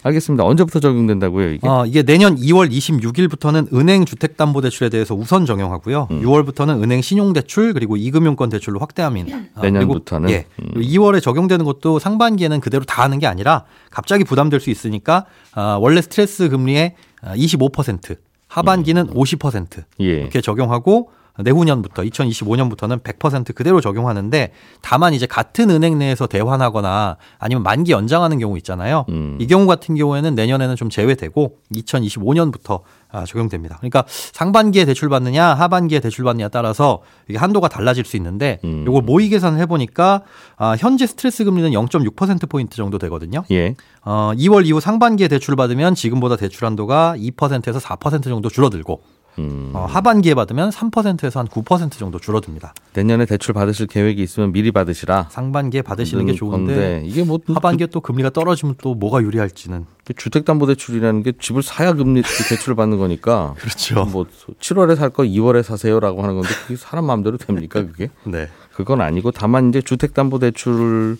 알겠습니다. 0.02 0.44
언제부터 0.44 0.80
적용된다고요, 0.80 1.52
이게? 1.52 1.68
어, 1.68 1.86
이게 1.86 2.02
내년 2.02 2.36
2월 2.36 2.70
26일부터는 2.70 3.72
은행 3.72 4.04
주택담보대출에 4.04 4.88
대해서 4.88 5.14
우선 5.14 5.46
적용하고요. 5.46 6.08
음. 6.10 6.22
6월부터는 6.22 6.82
은행 6.82 7.00
신용대출 7.00 7.74
그리고 7.74 7.96
이금융권 7.96 8.48
대출로 8.50 8.80
확대합니다. 8.80 9.36
아, 9.54 9.62
내년부터는? 9.62 10.26
그리고, 10.26 10.40
예. 10.40 10.46
음. 10.62 10.70
그리고 10.74 10.90
2월에 10.90 11.22
적용되는 11.22 11.64
것도 11.64 11.98
상반기에는 11.98 12.60
그대로 12.60 12.84
다 12.84 13.02
하는 13.02 13.18
게 13.18 13.26
아니라 13.26 13.64
갑자기 13.90 14.24
부담될 14.24 14.60
수 14.60 14.70
있으니까 14.70 15.26
아, 15.52 15.78
원래 15.80 16.00
스트레스 16.00 16.48
금리의 16.48 16.94
아, 17.22 17.34
25% 17.36 18.16
하반기는 18.48 19.08
50% 19.08 19.84
예. 20.00 20.04
이렇게 20.04 20.40
적용하고 20.40 21.10
내후년부터 21.40 22.02
2025년부터는 22.02 23.02
100% 23.02 23.54
그대로 23.54 23.80
적용하는데 23.80 24.52
다만 24.82 25.14
이제 25.14 25.26
같은 25.26 25.70
은행 25.70 25.98
내에서 25.98 26.26
대환하거나 26.26 27.16
아니면 27.38 27.62
만기 27.62 27.92
연장하는 27.92 28.38
경우 28.38 28.56
있잖아요. 28.56 29.04
음. 29.10 29.38
이 29.40 29.46
경우 29.46 29.66
같은 29.66 29.94
경우에는 29.94 30.34
내년에는 30.34 30.76
좀 30.76 30.90
제외되고 30.90 31.58
2025년부터 31.72 32.80
아, 32.80 32.97
적용됩니다. 33.26 33.76
그러니까 33.76 34.04
상반기에 34.06 34.84
대출 34.84 35.08
받느냐 35.08 35.54
하반기에 35.54 36.00
대출 36.00 36.24
받느냐 36.24 36.48
따라서 36.48 37.02
이게 37.28 37.38
한도가 37.38 37.68
달라질 37.68 38.04
수 38.04 38.16
있는데 38.16 38.58
음. 38.64 38.84
요걸 38.86 39.02
모의 39.02 39.28
계산을 39.28 39.58
해보니까 39.60 40.22
아, 40.56 40.76
현재 40.78 41.06
스트레스 41.06 41.44
금리는 41.44 41.70
0.6% 41.70 42.48
포인트 42.48 42.76
정도 42.76 42.98
되거든요. 42.98 43.44
예. 43.50 43.74
어, 44.04 44.32
2월 44.34 44.66
이후 44.66 44.80
상반기에 44.80 45.28
대출을 45.28 45.56
받으면 45.56 45.94
지금보다 45.94 46.36
대출 46.36 46.66
한도가 46.66 47.14
2%에서 47.16 47.78
4% 47.78 48.24
정도 48.24 48.48
줄어들고 48.48 49.00
음. 49.38 49.70
어, 49.74 49.86
하반기에 49.86 50.34
받으면 50.34 50.70
3%에서 50.70 51.40
한 51.40 51.46
9% 51.46 51.92
정도 51.92 52.18
줄어듭니다. 52.18 52.74
내년에 52.94 53.26
대출 53.26 53.54
받으실 53.54 53.86
계획이 53.86 54.22
있으면 54.22 54.52
미리 54.52 54.70
받으시라. 54.72 55.28
상반기에 55.30 55.82
받으시는 55.82 56.26
게 56.26 56.32
좋은데 56.34 56.74
건데 56.74 57.02
이게 57.06 57.24
뭐 57.24 57.38
하반기에 57.46 57.86
또 57.88 58.00
금리가 58.00 58.30
떨어지면 58.30 58.76
또 58.82 58.94
뭐가 58.94 59.22
유리할지는 59.22 59.86
그 60.04 60.14
주택담보대출이라는 60.14 61.22
게 61.22 61.32
집을 61.38 61.62
사야 61.62 61.92
금리 61.92 62.22
그 62.22 62.44
대출을 62.48 62.74
받는 62.76 62.98
거니까. 62.98 63.54
그렇죠. 63.58 64.04
뭐 64.06 64.26
7월에 64.60 64.96
살 64.96 65.08
거 65.10 65.22
2월에 65.22 65.62
사세요라고 65.62 66.22
하는 66.22 66.34
건데 66.34 66.50
그게 66.62 66.76
사람 66.76 67.06
마음대로 67.06 67.36
됩니까 67.38 67.80
그게? 67.82 68.10
네. 68.24 68.48
그건 68.74 69.00
아니고 69.00 69.30
다만 69.32 69.70
이제 69.70 69.80
주택담보대출을 69.82 71.16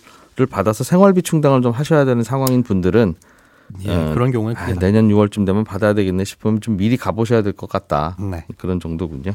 받아서 0.51 0.85
생활비 0.85 1.23
충당을 1.23 1.63
좀 1.63 1.73
하셔야 1.73 2.05
되는 2.05 2.23
상황인 2.23 2.63
분들은 2.63 3.15
예, 3.85 3.95
어, 3.95 4.15
그런 4.15 4.31
경우에 4.31 4.55
아, 4.57 4.73
내년 4.75 5.09
6월쯤 5.09 5.45
되면 5.47 5.65
받아야 5.65 5.95
되겠네 5.95 6.25
싶으면 6.25 6.61
좀 6.61 6.77
미리 6.77 6.97
가보셔야 6.97 7.43
될 7.43 7.53
것 7.53 7.69
같다. 7.69 8.17
네. 8.19 8.45
그런 8.57 8.81
정도군요. 8.81 9.33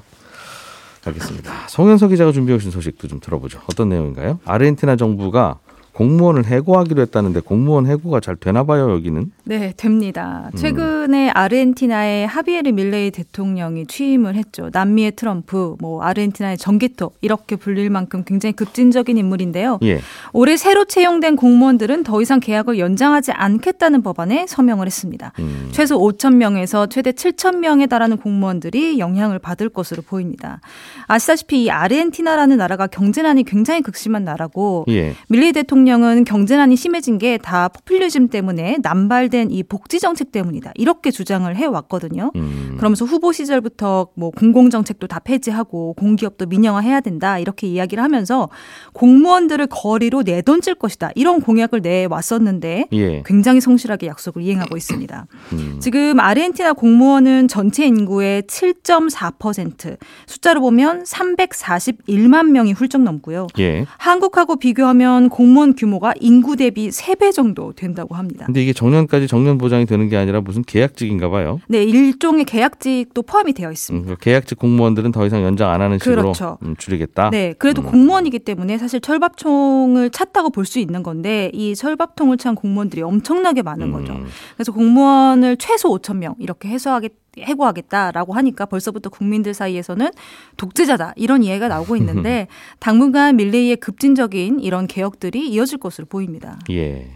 알겠습니다. 1.06 1.68
송현석 1.68 2.10
기자가 2.12 2.32
준비해 2.32 2.56
오신 2.56 2.72
소식도 2.72 3.08
좀 3.10 3.20
들어보죠. 3.20 3.60
어떤 3.70 3.90
내용인가요? 3.90 4.40
아르헨티나 4.46 4.96
정부가 4.96 5.60
공무원을 5.94 6.46
해고하기로 6.46 7.04
했다는데 7.04 7.42
공무원 7.42 7.86
해고가 7.86 8.20
잘 8.20 8.36
되나 8.36 8.64
봐요, 8.64 8.92
여기는. 8.92 9.32
네, 9.44 9.74
됩니다. 9.78 10.50
최근에 10.58 11.30
아르헨티나의 11.30 12.26
하비에르 12.26 12.72
밀레이 12.72 13.12
대통령이 13.12 13.86
취임을 13.86 14.36
했죠. 14.36 14.70
남미의 14.74 15.12
트럼프, 15.12 15.76
뭐 15.80 16.02
아르헨티나의 16.02 16.58
전기토 16.58 17.12
이렇게 17.22 17.56
불릴 17.56 17.92
만큼 17.92 18.24
굉장히 18.26 18.54
급진적인 18.54 19.18
인물인데요. 19.18 19.80
예. 19.84 20.00
올해 20.34 20.58
새로 20.58 20.86
채용된 20.86 21.36
공무원들은 21.36 22.04
더 22.04 22.22
이상 22.24 22.40
계약을 22.40 22.80
연장하지 22.80 23.32
않겠다는 23.32 24.02
법안에 24.02 24.48
서명을 24.48 24.88
했습니다. 24.88 25.32
음. 25.40 25.70
최소 25.72 26.00
5천 26.00 26.36
명에서 26.38 26.88
최대 26.88 27.12
7천 27.12 27.58
명에 27.58 27.86
달하는 27.86 28.18
공무원들이 28.18 28.98
영향을 28.98 29.38
받을 29.38 29.70
것으로 29.70 30.02
보입니다. 30.02 30.60
아시다시피 31.06 31.66
이 31.66 31.70
아르헨티나라는 31.70 32.58
나라가 32.58 32.88
경제난이 32.88 33.44
굉장히 33.44 33.82
극심한 33.82 34.24
나라고 34.24 34.86
예. 34.90 35.14
밀리 35.30 35.54
대통령 35.54 35.83
은 35.88 36.24
경제난이 36.24 36.76
심해진 36.76 37.18
게 37.20 37.38
다 37.44 37.68
포퓰리즘 37.68 38.30
때문에 38.30 38.78
남발된 38.82 39.52
이 39.52 39.64
복지 39.64 40.00
정책 40.00 40.32
때문이다. 40.32 40.72
이렇게 40.76 41.12
주장을 41.12 41.54
해 41.56 41.66
왔거든요. 41.66 42.32
음. 42.36 42.76
그러면서 42.78 43.06
후보 43.06 43.32
시절부터 43.32 44.08
뭐 44.16 44.32
공공 44.32 44.70
정책도 44.70 45.08
다 45.08 45.20
폐지하고 45.20 45.94
공기업도 45.94 46.46
민영화해야 46.48 47.02
된다 47.02 47.38
이렇게 47.40 47.68
이야기를 47.68 48.04
하면서 48.04 48.50
공무원들을 48.94 49.68
거리로 49.68 50.24
내던질 50.24 50.76
것이다 50.76 51.12
이런 51.16 51.42
공약을 51.42 51.82
내 51.82 52.06
왔었는데 52.10 52.88
예. 52.94 53.24
굉장히 53.26 53.60
성실하게 53.62 54.08
약속을 54.08 54.42
이행하고 54.42 54.78
있습니다. 54.78 55.28
음. 55.54 55.80
지금 55.82 56.20
아르헨티나 56.20 56.74
공무원은 56.74 57.48
전체 57.48 57.86
인구의 57.86 58.44
7.4% 58.44 59.98
숫자로 60.28 60.62
보면 60.62 61.04
341만 61.04 62.50
명이 62.50 62.74
훌쩍 62.74 63.02
넘고요. 63.02 63.48
예. 63.60 63.86
한국하고 63.98 64.56
비교하면 64.56 65.30
공무원 65.30 65.73
규모가 65.74 66.14
인구 66.20 66.56
대비 66.56 66.90
3배 66.90 67.32
정도 67.34 67.74
된다고 67.74 68.16
합니다. 68.16 68.46
근데 68.46 68.62
이게 68.64 68.74
정년까지 68.74 69.28
정년 69.28 69.58
보장이 69.58 69.86
되는 69.86 70.10
게 70.10 70.18
아니라 70.18 70.42
무슨 70.42 70.64
계약직인가 70.64 71.30
봐요. 71.30 71.60
네, 71.68 71.84
일종의 71.84 72.46
계약직도 72.46 73.22
포함이 73.24 73.54
되어 73.54 73.72
있습니다. 73.72 74.12
음, 74.12 74.16
계약직 74.20 74.58
공무원들은 74.58 75.12
더 75.12 75.26
이상 75.26 75.44
연장 75.44 75.70
안 75.72 75.82
하는 75.82 76.00
식으로 76.00 76.22
그렇죠. 76.22 76.58
음, 76.64 76.76
줄이겠다. 76.78 77.30
네, 77.30 77.54
그래도 77.58 77.82
음. 77.82 77.92
공무원이기 77.92 78.40
때문에 78.40 78.78
사실 78.78 79.00
철밥통을 79.02 80.10
찼다고 80.10 80.50
볼 80.50 80.64
수 80.64 80.80
있는 80.80 81.04
건데 81.04 81.52
이 81.54 81.76
철밥통을 81.76 82.38
찬 82.38 82.56
공무원들이 82.56 83.02
엄청나게 83.02 83.62
많은 83.64 83.92
거죠. 83.92 84.14
음. 84.14 84.26
그래서 84.56 84.72
공무원을 84.72 85.58
최소 85.58 85.90
5천 85.90 86.18
명 86.18 86.36
이렇게 86.40 86.70
해소하겠 86.70 87.12
해고하겠다라고 87.40 88.34
하니까 88.34 88.66
벌써부터 88.66 89.10
국민들 89.10 89.54
사이에서는 89.54 90.10
독재자다 90.58 91.14
이런 91.16 91.44
이해가 91.44 91.68
나오고 91.68 91.96
있는데 91.98 92.48
당분간 92.80 93.36
밀레이의 93.38 93.78
급진적인 93.78 94.60
이런 94.60 94.88
개혁들이 94.88 95.50
이어질 95.50 95.78
것으로 95.80 96.06
보입니다. 96.08 96.60
예. 96.72 97.16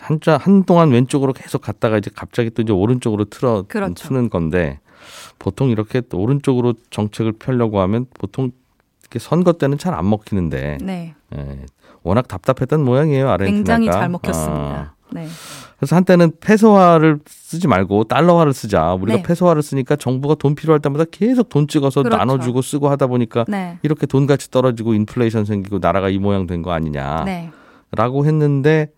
한자 0.00 0.36
한동안 0.38 0.90
왼쪽으로 0.90 1.32
계속 1.32 1.60
갔다가 1.62 1.96
이제 1.98 2.10
갑자기 2.14 2.50
또 2.50 2.62
이제 2.62 2.72
오른쪽으로 2.72 3.26
틀어 3.26 3.64
그렇죠. 3.68 4.08
트는 4.08 4.28
건데 4.28 4.80
보통 5.38 5.70
이렇게 5.70 6.00
또 6.00 6.18
오른쪽으로 6.18 6.74
정책을 6.90 7.32
펴려고 7.32 7.80
하면 7.80 8.06
보통 8.18 8.50
이렇게 9.02 9.18
선거 9.20 9.52
때는 9.52 9.78
잘 9.78 9.94
안 9.94 10.10
먹히는데 10.10 10.78
네, 10.82 11.14
예. 11.36 11.66
워낙 12.02 12.26
답답했던 12.26 12.84
모양이에요 12.84 13.30
아르헨티나가. 13.30 13.78
굉장히 13.78 13.86
잘 13.92 14.02
아. 14.04 14.08
먹혔습니다. 14.08 14.93
네, 15.14 15.26
그래서 15.78 15.96
한때는 15.96 16.32
페소화를 16.40 17.20
쓰지 17.26 17.68
말고 17.68 18.04
달러화를 18.04 18.52
쓰자. 18.52 18.94
우리가 18.94 19.18
네. 19.18 19.22
페소화를 19.22 19.62
쓰니까 19.62 19.96
정부가 19.96 20.34
돈 20.34 20.54
필요할 20.54 20.80
때마다 20.80 21.04
계속 21.10 21.48
돈 21.48 21.68
찍어서 21.68 22.02
그렇죠. 22.02 22.16
나눠주고 22.18 22.60
쓰고 22.62 22.88
하다 22.90 23.06
보니까 23.06 23.44
네, 23.48 23.78
이렇게 23.82 24.06
돈 24.06 24.26
가치 24.26 24.50
떨어지고 24.50 24.94
인플레이션 24.94 25.44
생기고 25.44 25.78
나라가 25.80 26.08
이 26.08 26.18
모양 26.18 26.46
된 26.46 26.62
거 26.62 26.72
아니냐라고 26.72 27.24
네. 27.24 27.50
했는데 28.28 28.88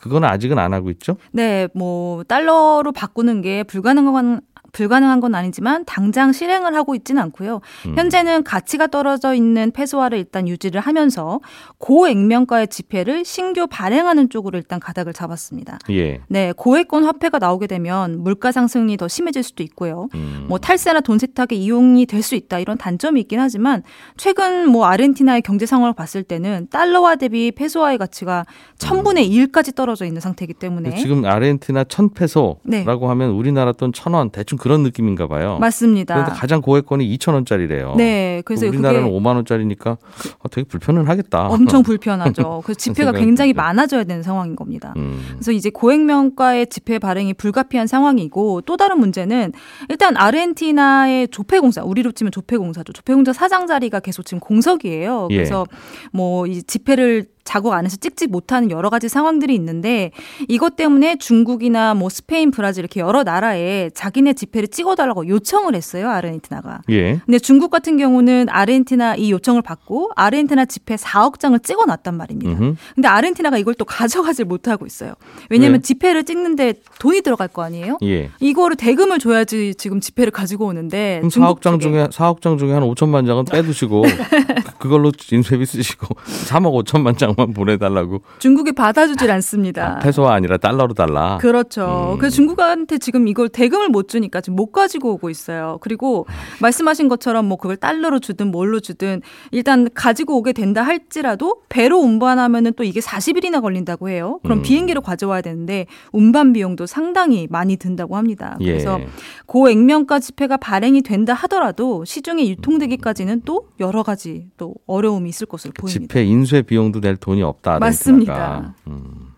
그건 0.00 0.22
아직은 0.24 0.58
안 0.60 0.72
하고 0.74 0.90
있죠. 0.90 1.16
네, 1.32 1.66
뭐 1.74 2.22
달러로 2.22 2.92
바꾸는 2.92 3.42
게 3.42 3.64
불가능한 3.64 4.40
불가능한 4.72 5.20
건 5.20 5.34
아니지만 5.34 5.84
당장 5.84 6.32
실행을 6.32 6.74
하고 6.74 6.94
있지는 6.94 7.20
않고요. 7.22 7.60
음. 7.86 7.94
현재는 7.96 8.44
가치가 8.44 8.86
떨어져 8.86 9.34
있는 9.34 9.72
페소화를 9.72 10.18
일단 10.18 10.46
유지를 10.46 10.80
하면서 10.80 11.40
고액면가의 11.78 12.68
지폐를 12.68 13.24
신규 13.24 13.66
발행하는 13.68 14.28
쪽으로 14.30 14.58
일단 14.58 14.78
가닥을 14.78 15.12
잡았습니다. 15.12 15.78
예. 15.90 16.20
네, 16.28 16.52
고액권 16.56 17.04
화폐가 17.04 17.38
나오게 17.38 17.66
되면 17.66 18.22
물가 18.22 18.52
상승이 18.52 18.96
더 18.96 19.08
심해질 19.08 19.42
수도 19.42 19.62
있고요. 19.64 20.08
음. 20.14 20.44
뭐 20.48 20.58
탈세나 20.58 21.00
돈 21.00 21.18
세탁에 21.18 21.56
이용이 21.56 22.06
될 22.06 22.18
수 22.28 22.34
있다 22.34 22.58
이런 22.58 22.76
단점이 22.76 23.20
있긴 23.22 23.40
하지만 23.40 23.82
최근 24.18 24.68
뭐 24.68 24.84
아르헨티나의 24.84 25.40
경제 25.42 25.64
상황을 25.64 25.94
봤을 25.94 26.22
때는 26.22 26.68
달러화 26.70 27.16
대비 27.16 27.52
페소화의 27.52 27.96
가치가 27.96 28.44
천분의 28.78 29.30
1까지 29.30 29.74
떨어져 29.74 30.04
있는 30.04 30.20
상태이기 30.20 30.52
때문에 30.54 30.96
지금 30.96 31.24
아르헨티나 31.24 31.84
천 31.84 32.10
페소라고 32.12 32.60
네. 32.64 32.84
하면 32.84 33.30
우리나라 33.30 33.72
돈천원 33.72 34.30
대충 34.30 34.57
그런 34.58 34.82
느낌인가 34.82 35.26
봐요. 35.26 35.58
맞습니다. 35.60 36.14
그런데 36.14 36.32
가장 36.32 36.60
고액권이 36.60 37.16
2천 37.16 37.34
원짜리래요. 37.34 37.94
네, 37.96 38.42
그래서 38.44 38.66
우리나라는 38.66 39.08
그게 39.08 39.18
5만 39.18 39.34
원짜리니까 39.36 39.90
어, 40.38 40.48
되게 40.50 40.66
불편은 40.66 41.08
하겠다. 41.08 41.46
엄청 41.48 41.82
불편하죠. 41.84 42.62
그 42.64 42.74
지폐가 42.74 43.12
굉장히. 43.12 43.52
많아져야 43.52 44.04
되는 44.04 44.22
상황인 44.22 44.56
겁니다. 44.56 44.92
음. 44.96 45.20
그래서 45.32 45.52
이제 45.52 45.70
고액 45.70 46.00
명가의 46.00 46.66
지폐 46.68 46.98
발행이 46.98 47.34
불가피한 47.34 47.86
상황이고 47.86 48.60
또 48.62 48.76
다른 48.76 48.98
문제는 48.98 49.52
일단 49.88 50.16
아르헨티나의 50.16 51.28
조폐공사 51.28 51.82
우리로 51.82 52.12
치면 52.12 52.32
조폐공사죠. 52.32 52.92
조폐공사 52.92 53.32
사장 53.32 53.66
자리가 53.66 54.00
계속 54.00 54.24
지금 54.24 54.40
공석이에요. 54.40 55.28
예. 55.30 55.36
그래서 55.36 55.66
뭐이 56.12 56.62
지폐를 56.64 57.26
자국 57.48 57.72
안에서 57.72 57.96
찍지 57.96 58.26
못하는 58.26 58.70
여러 58.70 58.90
가지 58.90 59.08
상황들이 59.08 59.54
있는데 59.54 60.10
이것 60.48 60.76
때문에 60.76 61.16
중국이나 61.16 61.94
뭐 61.94 62.10
스페인, 62.10 62.50
브라질 62.50 62.82
이렇게 62.82 63.00
여러 63.00 63.22
나라에 63.22 63.88
자기네 63.94 64.34
지폐를 64.34 64.68
찍어달라고 64.68 65.26
요청을 65.26 65.74
했어요 65.74 66.10
아르헨티나가. 66.10 66.82
예. 66.90 67.20
근데 67.24 67.38
중국 67.38 67.70
같은 67.70 67.96
경우는 67.96 68.50
아르헨티나 68.50 69.16
이 69.16 69.32
요청을 69.32 69.62
받고 69.62 70.10
아르헨티나 70.14 70.66
지폐 70.66 70.96
4억 70.96 71.38
장을 71.38 71.58
찍어놨단 71.58 72.14
말입니다. 72.18 72.52
음흠. 72.52 72.74
근데 72.94 73.08
아르헨티나가 73.08 73.56
이걸 73.56 73.72
또 73.74 73.86
가져가질 73.86 74.44
못하고 74.44 74.84
있어요. 74.84 75.14
왜냐하면 75.48 75.78
왜? 75.78 75.82
지폐를 75.82 76.24
찍는데 76.24 76.74
돈이 77.00 77.22
들어갈 77.22 77.48
거 77.48 77.62
아니에요? 77.62 77.96
예. 78.02 78.28
이거를 78.40 78.76
대금을 78.76 79.20
줘야지 79.20 79.74
지금 79.76 80.00
지폐를 80.00 80.32
가지고 80.32 80.66
오는데 80.66 81.20
그럼 81.20 81.30
중국 81.30 81.60
4억 81.60 81.62
장 81.62 81.80
중에 81.80 82.08
4억 82.08 82.42
장 82.42 82.58
중에 82.58 82.72
한 82.74 82.82
5천만 82.82 83.26
장은 83.26 83.46
빼두시고 83.46 84.04
그걸로 84.78 85.12
인쇄비 85.30 85.66
쓰시고 85.66 86.14
3억 86.48 86.84
5천만 86.84 87.18
장만 87.18 87.52
보내달라고 87.52 88.22
중국이 88.38 88.72
받아주질 88.72 89.30
않습니다. 89.30 89.96
아, 89.96 89.98
페소가 89.98 90.32
아니라 90.32 90.56
달러로 90.56 90.94
달라. 90.94 91.38
그렇죠. 91.38 92.12
음. 92.14 92.18
그래서 92.18 92.36
중국한테 92.36 92.98
지금 92.98 93.28
이걸 93.28 93.48
대금을 93.48 93.88
못 93.88 94.08
주니까 94.08 94.40
지금 94.40 94.56
못 94.56 94.72
가지고 94.72 95.12
오고 95.14 95.30
있어요. 95.30 95.78
그리고 95.80 96.26
말씀하신 96.60 97.08
것처럼 97.08 97.46
뭐 97.46 97.56
그걸 97.56 97.76
달러로 97.76 98.18
주든 98.20 98.50
뭘로 98.50 98.80
주든 98.80 99.22
일단 99.50 99.88
가지고 99.94 100.36
오게 100.38 100.52
된다 100.52 100.82
할지라도 100.82 101.62
배로 101.68 101.98
운반하면은 101.98 102.72
또 102.76 102.84
이게 102.84 103.00
40일이나 103.00 103.60
걸린다고 103.60 104.08
해요. 104.08 104.40
그럼 104.42 104.58
음. 104.58 104.62
비행기로 104.62 105.00
가져와야 105.00 105.40
되는데 105.42 105.86
운반 106.12 106.52
비용도 106.52 106.86
상당히 106.86 107.46
많이 107.50 107.76
든다고 107.76 108.16
합니다. 108.16 108.56
예. 108.60 108.66
그래서 108.66 108.98
고액면가 109.46 110.20
지폐가 110.20 110.56
발행이 110.56 111.02
된다 111.02 111.34
하더라도 111.34 112.04
시중에 112.04 112.46
유통되기까지는 112.48 113.42
또 113.44 113.68
여러 113.80 114.02
가지 114.02 114.48
또 114.56 114.67
어려움이 114.86 115.28
있을 115.28 115.46
것으로 115.46 115.72
그 115.76 115.82
보입니다. 115.82 116.00
지폐 116.00 116.24
인쇄 116.24 116.62
비용도 116.62 117.00
낼 117.00 117.16
돈이 117.16 117.42
없다. 117.42 117.78
맞습니다. 117.78 118.74
음. 118.86 119.32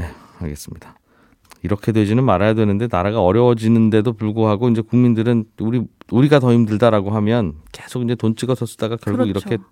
에휴, 0.00 0.08
알겠습니다. 0.40 0.98
이렇게 1.62 1.92
되지는 1.92 2.24
말아야 2.24 2.54
되는데 2.54 2.88
나라가 2.90 3.22
어려워지는데도 3.22 4.12
불구하고 4.14 4.68
이제 4.68 4.82
국민들은 4.82 5.46
우리 5.60 5.82
우리가 6.10 6.38
더 6.38 6.52
힘들다라고 6.52 7.10
하면 7.10 7.54
계속 7.72 8.02
이제 8.02 8.14
돈 8.14 8.36
찍어서 8.36 8.66
쓰다가 8.66 8.96
결국 8.96 9.24
그렇죠. 9.24 9.48
이렇게 9.48 9.62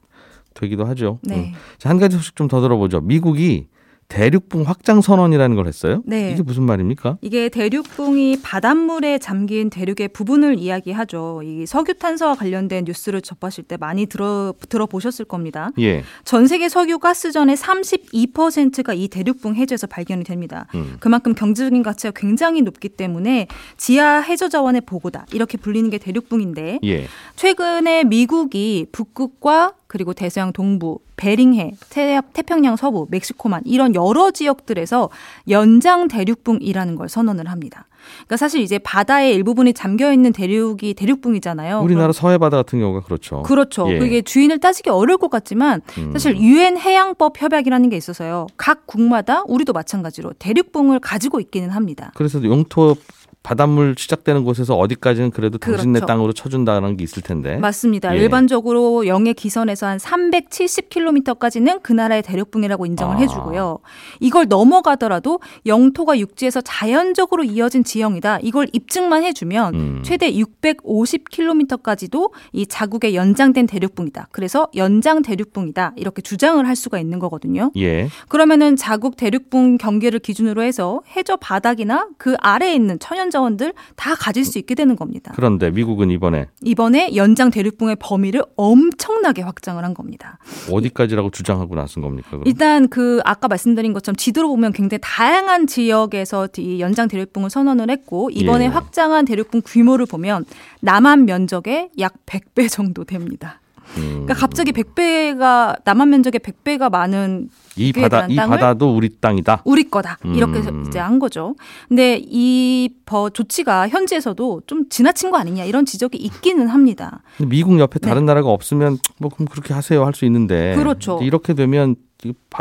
되기도 0.55 0.87
하죠. 0.87 1.19
네. 1.23 1.37
음. 1.37 1.53
자, 1.79 1.91
한 1.91 1.99
가지 1.99 2.17
소식 2.17 2.35
좀 2.37 2.49
더 2.49 2.61
들어보죠. 2.63 3.01
미국이 3.01 3.69
대륙붕 4.13 4.65
확장 4.65 5.01
선언이라는 5.01 5.57
걸 5.57 5.67
했어요. 5.67 6.03
네. 6.05 6.33
이게 6.33 6.43
무슨 6.43 6.65
말입니까? 6.65 7.17
이게 7.23 7.49
대륙붕이 7.49 8.43
바닷물에 8.43 9.19
잠긴 9.19 9.71
대륙의 9.71 10.09
부분을 10.13 10.59
이야기하죠. 10.59 11.41
이 11.43 11.65
석유 11.65 11.95
탄소와 11.95 12.35
관련된 12.35 12.85
뉴스를 12.85 13.23
접하실 13.23 13.65
때 13.65 13.79
많이 13.79 14.05
들어 14.05 14.53
들어보셨을 14.69 15.25
겁니다. 15.25 15.71
예. 15.79 16.05
전 16.25 16.47
세계 16.47 16.69
석유 16.69 16.99
가스전의 16.99 17.57
32%가 17.57 18.93
이 18.93 19.09
대륙붕 19.09 19.55
해저에서 19.55 19.87
발견이 19.87 20.25
됩니다. 20.25 20.67
음. 20.75 20.97
그만큼 21.01 21.35
경제적인 21.35 21.83
가치가 21.83 22.13
굉장히 22.15 22.61
높기 22.61 22.91
때문에 22.91 23.47
지하 23.79 24.21
해저 24.21 24.51
자원의 24.51 24.83
보고다 24.83 25.25
이렇게 25.33 25.57
불리는 25.57 25.89
게 25.89 25.97
대륙붕인데 25.97 26.81
예. 26.85 27.07
최근에 27.37 28.05
미국이 28.05 28.89
북극과 28.93 29.73
그리고 29.93 30.15
대서양 30.15 30.55
동부, 30.55 31.01
베링해, 31.17 31.75
태, 31.91 32.19
태평양 32.33 32.77
서부, 32.77 33.07
멕시코만 33.11 33.61
이런 33.67 33.95
여러 33.95 34.31
지역들에서 34.31 35.11
연장 35.51 36.09
대륙붕이라는 36.09 36.97
걸 36.97 37.11
선언을 37.11 37.51
합니다. 37.51 37.87
그러니까 38.21 38.39
사실 38.39 38.63
이제 38.63 38.79
바다의 38.79 39.35
일부분이 39.35 39.75
잠겨 39.75 40.11
있는 40.11 40.33
대륙이 40.33 40.95
대륙붕이잖아요. 40.95 41.81
우리나라 41.81 42.15
서해 42.15 42.39
바다 42.39 42.57
같은 42.57 42.81
경우가 42.81 43.01
그렇죠. 43.01 43.43
그렇죠. 43.43 43.87
예. 43.93 43.99
그게 43.99 44.23
주인을 44.23 44.61
따지기 44.61 44.89
어려울 44.89 45.19
것 45.19 45.31
같지만 45.31 45.83
음. 45.99 46.13
사실 46.13 46.39
유엔 46.39 46.79
해양법 46.79 47.41
협약이라는 47.41 47.91
게 47.91 47.97
있어서요. 47.99 48.47
각 48.57 48.87
국마다 48.87 49.43
우리도 49.47 49.75
마찬가지로 49.75 50.33
대륙붕을 50.39 51.01
가지고 51.01 51.39
있기는 51.39 51.69
합니다. 51.69 52.13
그래서 52.15 52.43
영토 52.45 52.97
바닷물 53.43 53.95
시작되는 53.99 54.45
곳에서 54.45 54.77
어디까지는 54.77 55.33
그래도 55.33 55.59
당신네 55.59 55.99
그렇죠. 55.99 56.07
땅으로 56.07 56.33
쳐준다는 56.33 56.97
게 56.97 57.03
있을 57.03 57.23
텐데. 57.23 57.57
맞습니다. 57.57 58.15
예. 58.17 58.21
일반적으로 58.21 59.07
영해 59.09 59.33
기선에서 59.33 59.87
한 59.87 59.99
370km까지는 59.99 61.81
그 61.83 61.93
나라의 61.93 62.23
대륙붕이라고 62.23 62.87
인정을 62.87 63.17
아. 63.17 63.19
해주고요. 63.19 63.79
이걸 64.21 64.47
넘어가더라도 64.49 65.41
영토가 65.67 66.19
육지에서 66.21 66.61
자연적으로 66.61 67.43
이어진 67.43 67.83
지형이다. 67.83 68.39
이걸 68.43 68.69
입증만 68.73 69.25
해주면 69.25 69.75
음. 69.75 70.03
최대 70.05 70.31
650km까지도 70.33 72.31
이 72.53 72.67
자국의 72.67 73.17
연장된 73.17 73.67
대륙붕이다. 73.67 74.29
그래서 74.31 74.69
연장 74.77 75.23
대륙붕이다. 75.23 75.95
이렇게 75.97 76.23
주장을 76.23 76.65
할 76.65 76.77
수가 76.77 77.01
있는 77.01 77.19
거거든요. 77.19 77.73
예. 77.77 78.09
그러면은 78.29 78.77
자국 78.77 79.17
대륙붕 79.17 79.79
경계를 79.79 80.21
기준으로 80.21 80.63
해서 80.63 81.01
해저 81.17 81.37
바닥이나 81.37 82.09
그 82.19 82.37
아래에 82.39 82.75
있는 82.75 83.01
천연 83.01 83.32
자원들 83.33 83.73
다 83.97 84.15
가질 84.15 84.45
수 84.45 84.59
있게 84.59 84.77
되는 84.77 84.95
겁니다. 84.95 85.33
그런데 85.35 85.71
미국은 85.71 86.11
이번에 86.11 86.47
이번에 86.63 87.17
연장 87.17 87.51
대륙붕의 87.51 87.97
범위를 87.99 88.45
엄청나게 88.57 89.43
확장을 89.43 89.83
한 89.83 89.95
겁니다. 89.95 90.39
어디까지라고 90.71 91.31
주장하고 91.31 91.75
나선 91.75 92.03
겁니까? 92.03 92.31
그럼? 92.31 92.45
일단 92.47 92.89
그 92.89 93.21
아까 93.25 93.49
말씀드린 93.49 93.93
것처럼 93.93 94.15
지도로 94.17 94.49
보면 94.49 94.73
굉장히 94.73 95.01
다양한 95.03 95.67
지역에서 95.67 96.49
이 96.59 96.81
연장 96.81 97.09
대륙붕을 97.09 97.51
선언을 97.51 97.91
했고 97.91 98.31
이번에 98.31 98.65
예. 98.65 98.69
확장한 98.69 99.25
대륙붕 99.25 99.63
규모를 99.65 100.07
보면 100.07 100.45
남한 100.81 101.25
면적의 101.25 101.91
약 101.99 102.15
100배 102.27 102.71
정도 102.71 103.05
됩니다. 103.05 103.62
음, 103.97 104.03
그러니까 104.25 104.35
갑자기 104.35 104.73
100배가 104.73 105.81
남한 105.85 106.11
면적의 106.11 106.41
100배가 106.41 106.91
많은 106.91 107.49
이 107.77 107.93
바다 107.93 108.27
이 108.29 108.37
바다도 108.37 108.95
우리 108.95 109.09
땅이다. 109.21 109.63
우리 109.65 109.85
거다 109.89 110.19
이렇게 110.25 110.59
음. 110.61 110.85
이제 110.87 110.99
한 110.99 111.19
거죠. 111.19 111.55
근데 111.89 112.21
이 112.23 112.89
버 113.07 113.29
조치가 113.31 113.89
현지에서도 113.89 114.63
좀 114.67 114.89
지나친 114.89 115.31
거 115.31 115.37
아니냐 115.37 115.65
이런 115.65 115.85
지적이 115.85 116.19
있기는 116.19 116.67
합니다. 116.69 117.23
미국 117.47 117.79
옆에 117.79 117.99
네. 117.99 118.09
다른 118.09 118.25
나라가 118.25 118.49
없으면 118.51 118.99
뭐 119.19 119.31
그럼 119.31 119.49
그렇게 119.51 119.75
하세요 119.75 120.05
할 120.05 120.15
수 120.15 120.25
있는데 120.27 120.75
그렇죠. 120.77 121.19
이렇게 121.23 121.53
되면 121.55 121.97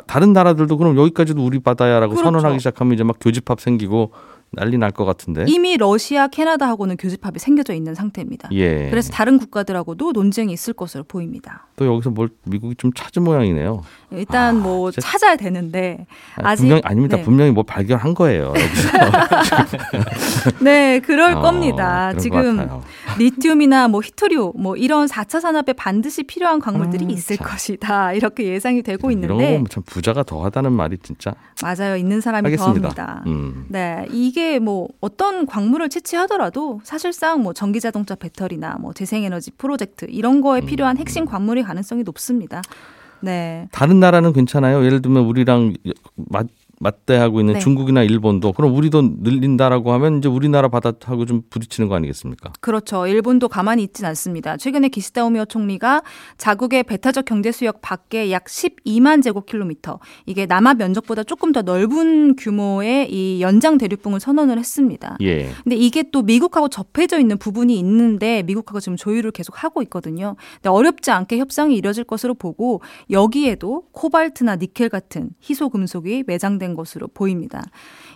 다른 0.07 0.33
나라들도 0.33 0.75
그럼 0.77 0.97
여기까지도 0.97 1.43
우리 1.45 1.59
바다야라고 1.59 2.15
그렇죠. 2.15 2.25
선언하기 2.25 2.59
시작하면 2.59 2.93
이제 2.93 3.03
막 3.03 3.17
교집합 3.21 3.61
생기고 3.61 4.11
난리 4.53 4.77
날 4.77 4.91
것 4.91 5.05
같은데. 5.05 5.45
이미 5.47 5.77
러시아, 5.77 6.27
캐나다하고는 6.27 6.97
교집합이 6.97 7.39
생겨져 7.39 7.73
있는 7.73 7.95
상태입니다. 7.95 8.49
예. 8.51 8.89
그래서 8.89 9.09
다른 9.13 9.39
국가들하고도 9.39 10.11
논쟁이 10.11 10.51
있을 10.51 10.73
것으로 10.73 11.05
보입니다. 11.05 11.67
또 11.77 11.85
여기서 11.85 12.09
뭘 12.09 12.29
미국이 12.43 12.75
좀 12.75 12.91
찾은 12.93 13.23
모양이네요. 13.23 13.81
일단 14.11 14.57
아, 14.57 14.59
뭐 14.59 14.91
진짜- 14.91 15.07
찾아야 15.09 15.35
되는데 15.37 16.05
아니, 16.35 16.47
아직- 16.47 16.61
분명히 16.63 16.81
아닙니다. 16.83 17.15
네. 17.17 17.23
분명히 17.23 17.51
뭐 17.51 17.63
발견한 17.63 18.13
거예요. 18.13 18.51
네 20.61 20.99
그럴 20.99 21.33
어, 21.35 21.41
겁니다. 21.41 22.13
지금. 22.17 22.67
리튬이나 23.17 23.87
뭐 23.87 24.01
히토리오 24.03 24.53
뭐 24.57 24.75
이런 24.75 25.07
4차 25.07 25.39
산업에 25.39 25.71
반드시 25.73 26.23
필요한 26.23 26.59
광물들이 26.59 27.05
아, 27.05 27.09
있을 27.09 27.37
참. 27.37 27.47
것이다 27.47 28.13
이렇게 28.13 28.43
예상이 28.45 28.81
되고 28.83 29.09
이런 29.11 29.21
거 29.27 29.33
있는데 29.33 29.53
보면 29.53 29.67
참 29.69 29.83
부자가 29.85 30.23
더하다는 30.23 30.71
말이 30.73 30.97
진짜 31.01 31.33
맞아요 31.61 31.95
있는 31.95 32.19
사람이 32.21 32.45
하겠습니다. 32.51 32.89
더합니다. 32.93 33.23
음. 33.27 33.65
네, 33.69 34.07
이게 34.11 34.40
뭐 34.59 34.87
어떤 34.99 35.45
광물을 35.45 35.89
채취하더라도 35.89 36.81
사실상 36.83 37.41
뭐 37.41 37.53
전기 37.53 37.79
자동차 37.79 38.15
배터리나 38.15 38.77
뭐 38.79 38.93
재생에너지 38.93 39.51
프로젝트 39.51 40.05
이런 40.09 40.41
거에 40.41 40.61
필요한 40.61 40.97
핵심 40.97 41.25
광물의 41.25 41.63
가능성이 41.63 42.03
높습니다. 42.03 42.61
네. 43.21 43.67
다른 43.71 43.99
나라는 43.99 44.33
괜찮아요. 44.33 44.83
예를 44.83 45.01
들면 45.01 45.25
우리랑 45.25 45.73
맞 46.81 47.01
맞대하고 47.01 47.39
있는 47.39 47.55
네. 47.55 47.59
중국이나 47.59 48.03
일본도 48.03 48.53
그럼 48.53 48.75
우리도 48.75 49.01
늘린다라고 49.19 49.91
하면 49.93 50.17
이제 50.17 50.27
우리나라 50.27 50.67
바다하고 50.67 51.25
좀 51.25 51.43
부딪히는 51.49 51.87
거 51.87 51.95
아니겠습니까? 51.95 52.53
그렇죠. 52.59 53.07
일본도 53.07 53.49
가만히 53.49 53.83
있진 53.83 54.05
않습니다. 54.05 54.57
최근에 54.57 54.89
기시다 54.89 55.25
오미오 55.25 55.45
총리가 55.45 56.03
자국의 56.37 56.83
배타적 56.83 57.25
경제 57.25 57.51
수역 57.51 57.81
밖에 57.81 58.31
약 58.31 58.45
12만 58.45 59.23
제곱킬로미터, 59.23 59.99
이게 60.25 60.45
남한 60.45 60.77
면적보다 60.77 61.23
조금 61.23 61.51
더 61.51 61.61
넓은 61.61 62.35
규모의 62.35 63.11
이 63.11 63.41
연장 63.41 63.77
대륙붕을 63.77 64.19
선언을 64.19 64.57
했습니다. 64.57 65.17
예. 65.21 65.49
근데 65.63 65.75
이게 65.75 66.03
또 66.11 66.21
미국하고 66.21 66.69
접해져 66.69 67.19
있는 67.19 67.37
부분이 67.37 67.77
있는데 67.79 68.43
미국하고 68.43 68.79
지금 68.79 68.95
조율을 68.95 69.31
계속 69.31 69.63
하고 69.63 69.81
있거든요. 69.83 70.35
근데 70.55 70.69
어렵지 70.69 71.11
않게 71.11 71.37
협상이 71.37 71.75
이뤄질 71.75 72.03
것으로 72.03 72.33
보고 72.33 72.81
여기에도 73.09 73.83
코발트나 73.91 74.57
니켈 74.57 74.89
같은 74.89 75.29
희소 75.41 75.69
금속이 75.69 76.23
매장된 76.27 76.70
것으로 76.75 77.07
보입니다. 77.07 77.63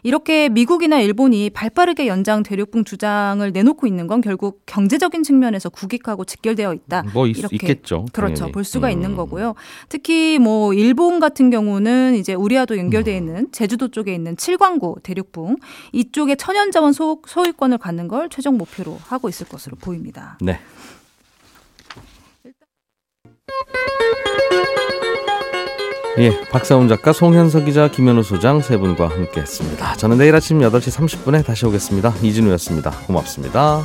이렇게 0.03 0.49
미국이나 0.49 0.99
일본이 0.99 1.49
발빠르게 1.49 2.07
연장 2.07 2.43
대륙붕 2.43 2.83
주장을 2.83 3.51
내놓고 3.51 3.87
있는 3.87 4.05
건 4.05 4.21
결국 4.21 4.61
경제적인 4.67 5.23
측면에서 5.23 5.69
국익하고 5.69 6.25
직결되어 6.25 6.73
있다. 6.73 7.03
뭐 7.13 7.25
있, 7.25 7.37
이렇게 7.37 7.55
있겠죠. 7.55 8.05
그렇죠. 8.13 8.51
볼 8.51 8.63
수가 8.63 8.87
음. 8.87 8.91
있는 8.91 9.15
거고요. 9.15 9.55
특히 9.89 10.37
뭐 10.37 10.73
일본 10.73 11.19
같은 11.19 11.49
경우는 11.49 12.15
이제 12.15 12.33
우리와도 12.33 12.77
연결되어 12.77 13.15
있는 13.15 13.47
제주도 13.51 13.87
쪽에 13.87 14.13
있는 14.13 14.37
칠광구 14.37 14.97
대륙붕 15.01 15.57
이쪽에 15.91 16.35
천연자원 16.35 16.93
소, 16.93 17.21
소유권을 17.25 17.79
갖는 17.79 18.07
걸 18.07 18.29
최종 18.29 18.57
목표로 18.57 18.99
하고 19.07 19.29
있을 19.29 19.47
것으로 19.47 19.75
보입니다. 19.77 20.37
네. 20.41 20.59
예, 26.17 26.39
박사훈 26.49 26.87
작가, 26.87 27.11
송현석 27.11 27.65
기자, 27.65 27.89
김현우 27.89 28.23
소장 28.23 28.61
세 28.61 28.77
분과 28.77 29.09
함께했습니다. 29.09 29.95
저는 29.95 30.17
내일 30.17 30.33
아침 30.33 30.59
8시 30.59 30.95
30분에 30.97 31.45
다시 31.45 31.65
오겠습니다. 31.65 32.13
이진우였습니다. 32.21 32.91
고맙습니다. 33.05 33.83